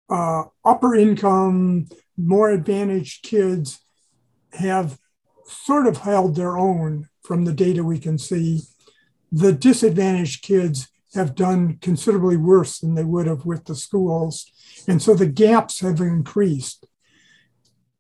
uh, 0.10 0.44
upper 0.64 0.96
income, 0.96 1.88
more 2.18 2.50
advantaged 2.50 3.24
kids 3.24 3.80
have 4.54 4.98
sort 5.46 5.88
of 5.88 5.98
held 5.98 6.36
their 6.36 6.58
own 6.58 7.10
from 7.24 7.46
the 7.46 7.54
data 7.54 7.84
we 7.84 8.00
can 8.00 8.18
see. 8.18 8.62
The 9.32 9.52
disadvantaged 9.52 10.44
kids 10.44 10.88
have 11.14 11.36
done 11.36 11.78
considerably 11.82 12.38
worse 12.38 12.80
than 12.80 12.96
they 12.96 13.04
would 13.04 13.28
have 13.28 13.46
with 13.46 13.66
the 13.66 13.76
schools. 13.76 14.52
And 14.88 15.02
so 15.02 15.14
the 15.16 15.26
gaps 15.26 15.80
have 15.80 16.00
increased. 16.00 16.86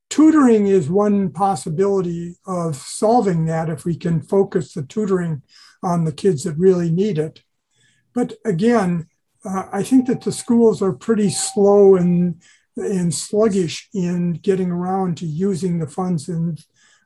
Tutoring 0.10 0.68
is 0.68 0.90
one 0.90 1.32
possibility 1.32 2.36
of 2.46 2.76
solving 2.76 3.46
that 3.46 3.70
if 3.70 3.86
we 3.86 3.96
can 3.96 4.22
focus 4.22 4.74
the 4.74 4.84
tutoring 4.84 5.42
on 5.82 6.06
the 6.06 6.12
kids 6.12 6.44
that 6.44 6.58
really 6.58 6.92
need 6.92 7.18
it. 7.18 7.42
But 8.14 8.34
again, 8.46 9.08
uh, 9.44 9.68
I 9.72 9.84
think 9.84 10.08
that 10.08 10.22
the 10.22 10.32
schools 10.32 10.82
are 10.82 10.94
pretty 10.94 11.30
slow 11.30 11.96
and 11.96 12.42
and 12.78 13.14
sluggish 13.14 13.88
in 13.94 14.34
getting 14.34 14.70
around 14.70 15.16
to 15.18 15.26
using 15.26 15.80
the 15.80 15.88
funds 15.88 16.28
in 16.28 16.58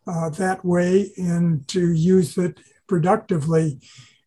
uh, 0.10 0.30
that 0.30 0.66
way 0.66 1.12
and 1.18 1.68
to 1.68 1.94
use 1.94 2.38
it 2.38 2.60
productively. 2.88 3.80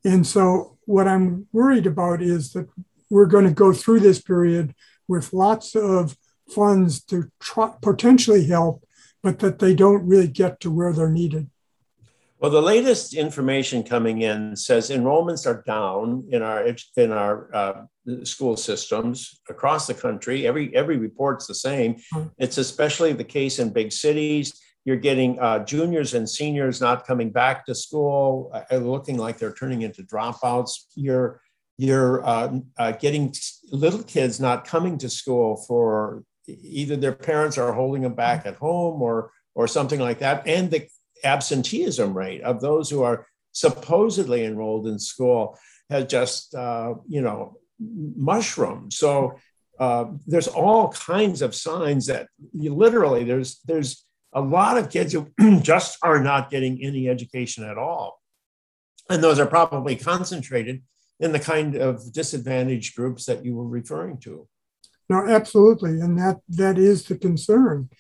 And 0.05 0.27
so, 0.27 0.79
what 0.85 1.09
I'm 1.09 1.47
worried 1.53 1.87
about 1.87 2.23
is 2.23 2.53
that 2.53 2.69
we're 3.11 3.27
going 3.27 3.47
to 3.47 3.53
go 3.53 3.73
through 3.73 4.01
this 4.01 4.21
period 4.21 4.75
with 5.09 5.33
lots 5.33 5.75
of 5.75 6.17
funds 6.49 7.03
to 7.05 7.31
try, 7.41 7.73
potentially 7.83 8.47
help, 8.47 8.85
but 9.23 9.41
that 9.41 9.59
they 9.59 9.75
don't 9.75 10.07
really 10.07 10.29
get 10.29 10.61
to 10.61 10.71
where 10.71 10.93
they're 10.93 11.11
needed. 11.11 11.49
Well, 12.39 12.51
the 12.51 12.61
latest 12.61 13.15
information 13.15 13.85
coming 13.85 14.23
in 14.23 14.57
says 14.57 14.91
enrollments 14.91 15.47
are 15.47 15.63
down 15.65 16.25
in 16.31 16.43
our 16.43 16.75
in 16.97 17.13
our 17.13 17.55
uh, 17.55 17.83
school 18.25 18.57
systems 18.57 19.41
across 19.49 19.87
the 19.87 19.95
country. 19.95 20.47
Every 20.47 20.75
every 20.75 20.97
report's 20.97 21.47
the 21.47 21.55
same. 21.55 21.97
Hmm. 22.13 22.25
It's 22.39 22.59
especially 22.59 23.13
the 23.13 23.23
case 23.39 23.61
in 23.61 23.71
big 23.71 23.93
cities. 23.93 24.61
You're 24.85 24.97
getting 24.97 25.39
uh, 25.39 25.65
juniors 25.65 26.15
and 26.15 26.29
seniors 26.29 26.81
not 26.81 27.07
coming 27.07 27.31
back 27.31 27.67
to 27.67 27.75
school, 27.75 28.51
uh, 28.53 28.77
looking 28.77 29.17
like 29.17 29.39
they're 29.39 29.53
turning 29.53 29.83
into 29.83 30.03
dropouts. 30.03 30.87
You're 30.95 31.41
you're 31.79 32.25
uh, 32.25 32.59
uh, 32.79 32.93
getting 32.93 33.35
little 33.71 34.03
kids 34.03 34.39
not 34.39 34.67
coming 34.67 34.99
to 34.99 35.09
school 35.09 35.57
for 35.57 36.25
either 36.47 36.97
their 36.97 37.15
parents 37.15 37.57
are 37.59 37.73
holding 37.73 38.03
them 38.03 38.15
back 38.15 38.45
at 38.47 38.57
home 38.57 39.01
or 39.01 39.31
or 39.55 39.69
something 39.69 40.01
like 40.01 40.19
that, 40.19 40.47
and 40.47 40.71
the 40.71 40.89
absenteeism 41.25 42.17
rate 42.17 42.43
of 42.43 42.61
those 42.61 42.91
who 42.91 43.03
are 43.03 43.27
supposedly 43.53 44.45
enrolled 44.45 44.87
in 44.87 44.99
school 44.99 45.59
has 45.91 46.07
just, 46.07 46.55
uh, 46.55 46.95
you 47.07 47.21
know, 47.21 47.59
mushroomed. 47.79 48.93
So 48.93 49.39
uh, 49.79 50.07
there's 50.27 50.49
all 50.49 50.93
kinds 50.93 51.43
of 51.43 51.55
signs 51.55 52.07
that 52.07 52.29
literally 52.55 53.25
there's 53.25 53.61
there's 53.67 54.05
a 54.33 54.41
lot 54.41 54.79
of 54.79 54.91
kids 54.91 55.13
who 55.13 55.31
just 55.61 55.99
are 56.03 56.23
not 56.23 56.51
getting 56.51 56.83
any 56.83 57.09
education 57.09 57.65
at 57.65 57.79
all, 57.79 58.21
and 59.11 59.23
those 59.23 59.39
are 59.39 59.47
probably 59.47 59.97
concentrated 59.97 60.83
in 61.21 61.33
the 61.33 61.39
kind 61.39 61.77
of 61.77 62.13
disadvantaged 62.13 62.97
groups 62.97 63.27
that 63.27 63.45
you 63.45 63.55
were 63.55 63.69
referring 63.69 64.19
to. 64.19 64.49
No, 65.09 65.29
absolutely, 65.29 66.01
and 66.01 66.19
that 66.19 66.41
that 66.49 66.79
is 66.79 67.05
the 67.05 67.17
concern 67.17 67.91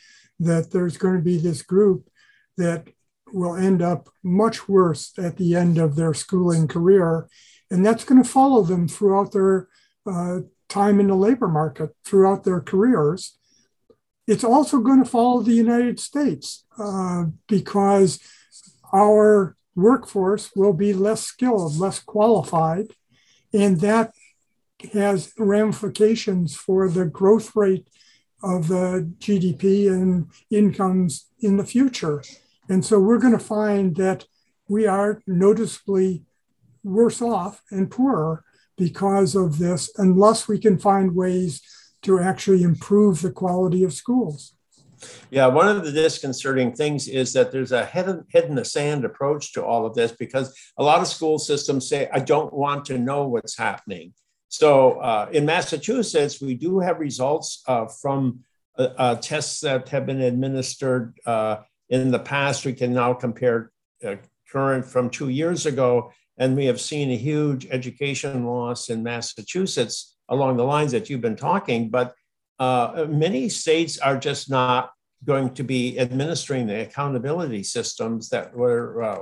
that 0.40 0.70
there's 0.70 0.96
going 0.96 1.16
to 1.16 1.22
be 1.22 1.36
this 1.36 1.62
group 1.62 2.08
that 2.56 2.88
will 3.32 3.56
end 3.56 3.80
up 3.80 4.08
much 4.22 4.68
worse 4.68 5.12
at 5.18 5.36
the 5.36 5.54
end 5.54 5.78
of 5.78 5.96
their 5.96 6.14
schooling 6.14 6.68
career. 6.68 7.28
And 7.70 7.84
that's 7.84 8.04
going 8.04 8.22
to 8.22 8.28
follow 8.28 8.62
them 8.62 8.88
throughout 8.88 9.32
their 9.32 9.68
uh, 10.06 10.40
time 10.68 11.00
in 11.00 11.08
the 11.08 11.14
labor 11.14 11.48
market, 11.48 11.90
throughout 12.04 12.44
their 12.44 12.60
careers. 12.60 13.38
It's 14.26 14.44
also 14.44 14.78
going 14.78 15.02
to 15.02 15.08
follow 15.08 15.42
the 15.42 15.54
United 15.54 15.98
States 15.98 16.64
uh, 16.78 17.24
because 17.48 18.20
our 18.92 19.56
workforce 19.74 20.50
will 20.54 20.72
be 20.72 20.92
less 20.92 21.22
skilled, 21.22 21.76
less 21.78 21.98
qualified, 21.98 22.92
and 23.52 23.80
that 23.80 24.12
has 24.92 25.32
ramifications 25.38 26.56
for 26.56 26.88
the 26.88 27.06
growth 27.06 27.54
rate 27.54 27.88
of 28.42 28.68
the 28.68 29.10
GDP 29.18 29.88
and 29.88 30.28
incomes 30.50 31.26
in 31.40 31.56
the 31.56 31.64
future. 31.64 32.22
And 32.68 32.84
so 32.84 32.98
we're 32.98 33.18
going 33.18 33.38
to 33.38 33.38
find 33.38 33.96
that 33.96 34.26
we 34.68 34.86
are 34.86 35.22
noticeably 35.26 36.24
worse 36.82 37.22
off 37.22 37.62
and 37.70 37.90
poorer 37.90 38.44
because 38.76 39.34
of 39.34 39.58
this, 39.58 39.90
unless 39.96 40.48
we 40.48 40.58
can 40.58 40.78
find 40.78 41.14
ways 41.14 41.62
to 42.02 42.18
actually 42.18 42.62
improve 42.62 43.22
the 43.22 43.30
quality 43.30 43.84
of 43.84 43.92
schools. 43.92 44.54
Yeah, 45.30 45.46
one 45.48 45.68
of 45.68 45.84
the 45.84 45.90
disconcerting 45.90 46.72
things 46.72 47.08
is 47.08 47.32
that 47.32 47.50
there's 47.50 47.72
a 47.72 47.84
head, 47.84 48.24
head 48.32 48.44
in 48.44 48.54
the 48.54 48.64
sand 48.64 49.04
approach 49.04 49.52
to 49.54 49.64
all 49.64 49.84
of 49.84 49.94
this 49.94 50.12
because 50.12 50.56
a 50.78 50.82
lot 50.82 51.00
of 51.00 51.08
school 51.08 51.38
systems 51.38 51.88
say, 51.88 52.08
I 52.12 52.20
don't 52.20 52.52
want 52.52 52.84
to 52.86 52.98
know 52.98 53.26
what's 53.26 53.58
happening. 53.58 54.14
So 54.48 55.00
uh, 55.00 55.28
in 55.32 55.44
Massachusetts, 55.44 56.40
we 56.40 56.54
do 56.54 56.78
have 56.78 57.00
results 57.00 57.62
uh, 57.66 57.86
from 57.86 58.40
uh, 58.78 58.88
uh 58.96 59.14
tests 59.16 59.60
that 59.60 59.88
have 59.90 60.06
been 60.06 60.22
administered 60.22 61.18
uh, 61.26 61.56
in 61.92 62.10
the 62.10 62.18
past, 62.18 62.64
we 62.64 62.72
can 62.72 62.94
now 62.94 63.12
compare 63.12 63.70
uh, 64.02 64.16
current 64.50 64.84
from 64.84 65.10
two 65.10 65.28
years 65.28 65.66
ago, 65.66 66.10
and 66.38 66.56
we 66.56 66.64
have 66.64 66.80
seen 66.80 67.10
a 67.10 67.16
huge 67.16 67.66
education 67.70 68.46
loss 68.46 68.88
in 68.88 69.02
Massachusetts 69.02 70.11
along 70.32 70.56
the 70.56 70.64
lines 70.64 70.92
that 70.92 71.08
you've 71.08 71.20
been 71.20 71.36
talking. 71.36 71.90
But 71.90 72.14
uh, 72.58 73.06
many 73.08 73.48
states 73.48 73.98
are 73.98 74.18
just 74.18 74.50
not 74.50 74.90
going 75.24 75.54
to 75.54 75.62
be 75.62 75.98
administering 75.98 76.66
the 76.66 76.80
accountability 76.82 77.62
systems 77.62 78.30
that 78.30 78.54
were, 78.54 79.02
uh, 79.02 79.18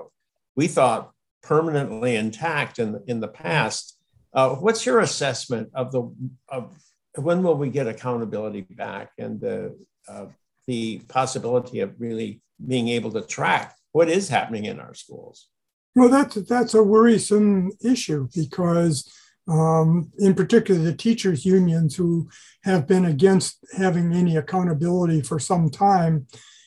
we 0.56 0.66
thought, 0.66 1.10
permanently 1.42 2.16
intact 2.16 2.78
in 2.78 3.02
in 3.06 3.20
the 3.20 3.28
past. 3.28 3.98
Uh, 4.32 4.50
what's 4.54 4.86
your 4.86 5.00
assessment 5.00 5.68
of 5.74 5.90
the 5.90 6.02
of 6.48 6.72
when 7.16 7.42
will 7.42 7.56
we 7.56 7.68
get 7.68 7.86
accountability 7.86 8.62
back 8.62 9.10
and 9.18 9.40
the 9.40 9.76
uh, 10.08 10.26
the 10.66 10.98
possibility 11.08 11.80
of 11.80 11.94
really 11.98 12.40
being 12.64 12.88
able 12.88 13.10
to 13.12 13.22
track 13.22 13.76
what 13.92 14.08
is 14.08 14.28
happening 14.28 14.66
in 14.66 14.78
our 14.80 14.94
schools. 14.94 15.48
Well, 15.96 16.08
that's 16.08 16.36
that's 16.36 16.74
a 16.74 16.82
worrisome 16.82 17.72
issue 17.82 18.28
because, 18.34 19.10
um, 19.48 20.12
in 20.18 20.34
particular, 20.34 20.80
the 20.80 20.94
teachers' 20.94 21.44
unions 21.44 21.96
who 21.96 22.28
have 22.62 22.86
been 22.86 23.04
against 23.04 23.64
having 23.76 24.12
any 24.12 24.36
accountability 24.36 25.22
for 25.22 25.38
some 25.38 25.70
time 25.70 26.26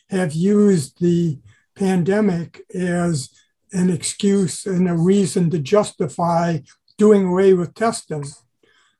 have 0.10 0.34
used 0.34 1.00
the 1.00 1.40
pandemic 1.76 2.62
as 2.76 3.30
an 3.72 3.90
excuse 3.90 4.66
and 4.66 4.90
a 4.90 4.96
reason 4.96 5.50
to 5.50 5.60
justify 5.60 6.60
doing 6.98 7.26
away 7.26 7.54
with 7.54 7.74
testing. 7.74 8.26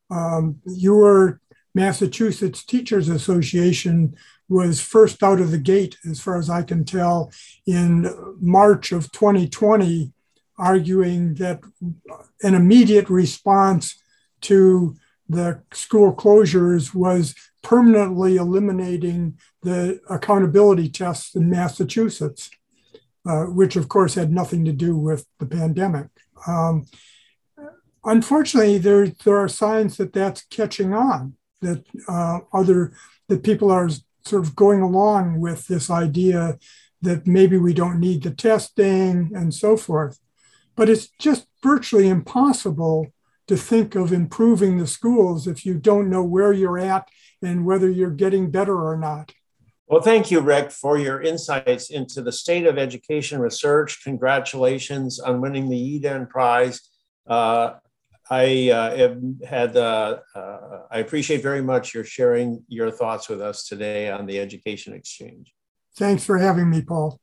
Um, 0.10 0.62
your 0.66 1.42
Massachusetts 1.76 2.64
Teachers 2.64 3.10
Association 3.10 4.16
was 4.50 4.80
first 4.80 5.24
out 5.24 5.40
of 5.40 5.52
the 5.52 5.58
gate, 5.58 5.98
as 6.10 6.20
far 6.20 6.38
as 6.38 6.50
I 6.50 6.64
can 6.64 6.86
tell, 6.86 7.32
in 7.66 8.08
March 8.40 8.92
of 8.92 9.12
2020, 9.12 10.13
arguing 10.58 11.36
that 11.36 11.62
an 12.42 12.54
immediate 12.56 13.10
response 13.10 14.02
to 14.42 14.96
the 15.30 15.62
school 15.72 16.14
closures 16.14 16.94
was 16.94 17.34
permanently 17.62 18.36
eliminating 18.36 19.38
the 19.62 20.00
accountability 20.10 20.90
tests 20.90 21.36
in 21.36 21.50
Massachusetts, 21.50 22.50
uh, 23.26 23.46
which 23.46 23.76
of 23.76 23.88
course 23.88 24.16
had 24.16 24.32
nothing 24.32 24.66
to 24.66 24.74
do 24.74 24.98
with 24.98 25.26
the 25.40 25.46
pandemic. 25.46 26.08
Um, 26.46 26.86
unfortunately, 28.04 28.78
there, 28.78 29.08
there 29.08 29.38
are 29.38 29.48
signs 29.48 29.98
that 29.98 30.14
that's 30.14 30.46
catching 30.46 30.94
on, 30.94 31.36
that 31.62 31.86
uh, 32.08 32.40
other 32.52 32.94
that 33.30 33.44
people 33.44 33.72
are 33.72 33.90
sort 34.26 34.46
of 34.46 34.56
going 34.56 34.82
along 34.82 35.40
with 35.40 35.68
this 35.68 35.90
idea 35.90 36.58
that 37.02 37.26
maybe 37.26 37.58
we 37.58 37.74
don't 37.74 38.00
need 38.00 38.24
the 38.24 38.32
testing 38.32 39.32
and 39.34 39.54
so 39.54 39.76
forth. 39.78 40.20
But 40.76 40.90
it's 40.90 41.08
just 41.20 41.48
virtually 41.62 42.10
impossible 42.10 43.08
to 43.48 43.58
think 43.58 43.96
of 43.96 44.14
improving 44.14 44.78
the 44.78 44.88
schools 44.88 45.48
if 45.48 45.66
you 45.66 45.78
don't 45.78 46.10
know 46.10 46.24
where 46.24 46.54
you're 46.54 46.80
at 46.80 47.08
and 47.42 47.66
whether 47.66 47.90
you're 47.90 48.10
getting 48.10 48.52
better 48.52 48.88
or 48.88 48.98
not. 48.98 49.34
Well, 49.88 50.02
thank 50.02 50.32
you, 50.32 50.40
Rick, 50.40 50.72
for 50.72 50.98
your 50.98 51.22
insights 51.22 51.90
into 51.90 52.22
the 52.22 52.32
state 52.32 52.66
of 52.66 52.78
education 52.78 53.40
research. 53.40 54.04
Congratulations 54.04 55.20
on 55.20 55.42
winning 55.42 55.70
the 55.70 56.00
Yidan 56.00 56.30
Prize. 56.30 56.82
Uh, 57.28 57.74
I 58.30 58.72
uh, 58.72 58.96
have 58.96 59.22
had, 59.46 59.76
uh, 59.76 60.20
uh, 60.34 60.80
I 60.90 61.00
appreciate 61.00 61.44
very 61.44 61.62
much 61.62 61.94
your 61.94 62.06
sharing 62.06 62.64
your 62.70 62.90
thoughts 62.90 63.28
with 63.28 63.42
us 63.42 63.68
today 63.68 64.10
on 64.10 64.26
the 64.26 64.40
Education 64.40 64.94
Exchange. 64.94 65.54
Thanks 65.98 66.24
for 66.24 66.38
having 66.38 66.70
me, 66.70 66.82
Paul. 66.82 67.20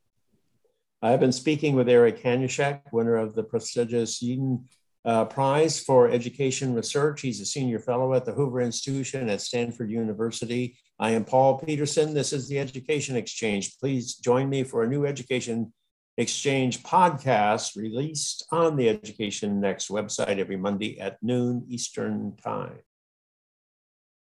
I've 1.03 1.21
been 1.21 1.33
speaking 1.33 1.77
with 1.77 1.89
Eric 1.89 2.23
Hanushek, 2.23 2.83
winner 2.93 3.17
of 3.17 3.35
the 3.35 3.43
prestigious 3.43 4.23
Yidan 4.23 4.65
uh, 5.05 5.25
Prize 5.25 5.81
for 5.81 6.11
Education 6.11 6.75
Research. 6.75 7.23
He's 7.23 7.41
a 7.41 7.47
senior 7.47 7.79
fellow 7.79 8.13
at 8.13 8.27
the 8.27 8.33
Hoover 8.33 8.61
Institution 8.61 9.31
at 9.31 9.41
Stanford 9.41 9.91
University. 9.91 10.77
I 10.99 11.13
am 11.13 11.25
Paul 11.25 11.59
Peterson. 11.59 12.13
This 12.13 12.35
is 12.35 12.49
the 12.49 12.59
Education 12.59 13.17
Exchange. 13.17 13.79
Please 13.79 14.17
join 14.17 14.51
me 14.51 14.63
for 14.63 14.83
a 14.83 14.89
new 14.89 15.07
Education 15.07 15.73
Exchange 16.19 16.83
podcast 16.83 17.77
released 17.77 18.45
on 18.53 18.77
the 18.77 18.91
Education 18.91 19.59
Next 19.59 19.89
website 19.89 20.39
every 20.39 20.59
Monday 20.59 21.01
at 21.01 21.17
noon 21.23 21.65
Eastern 21.67 22.37
Time. 22.45 22.81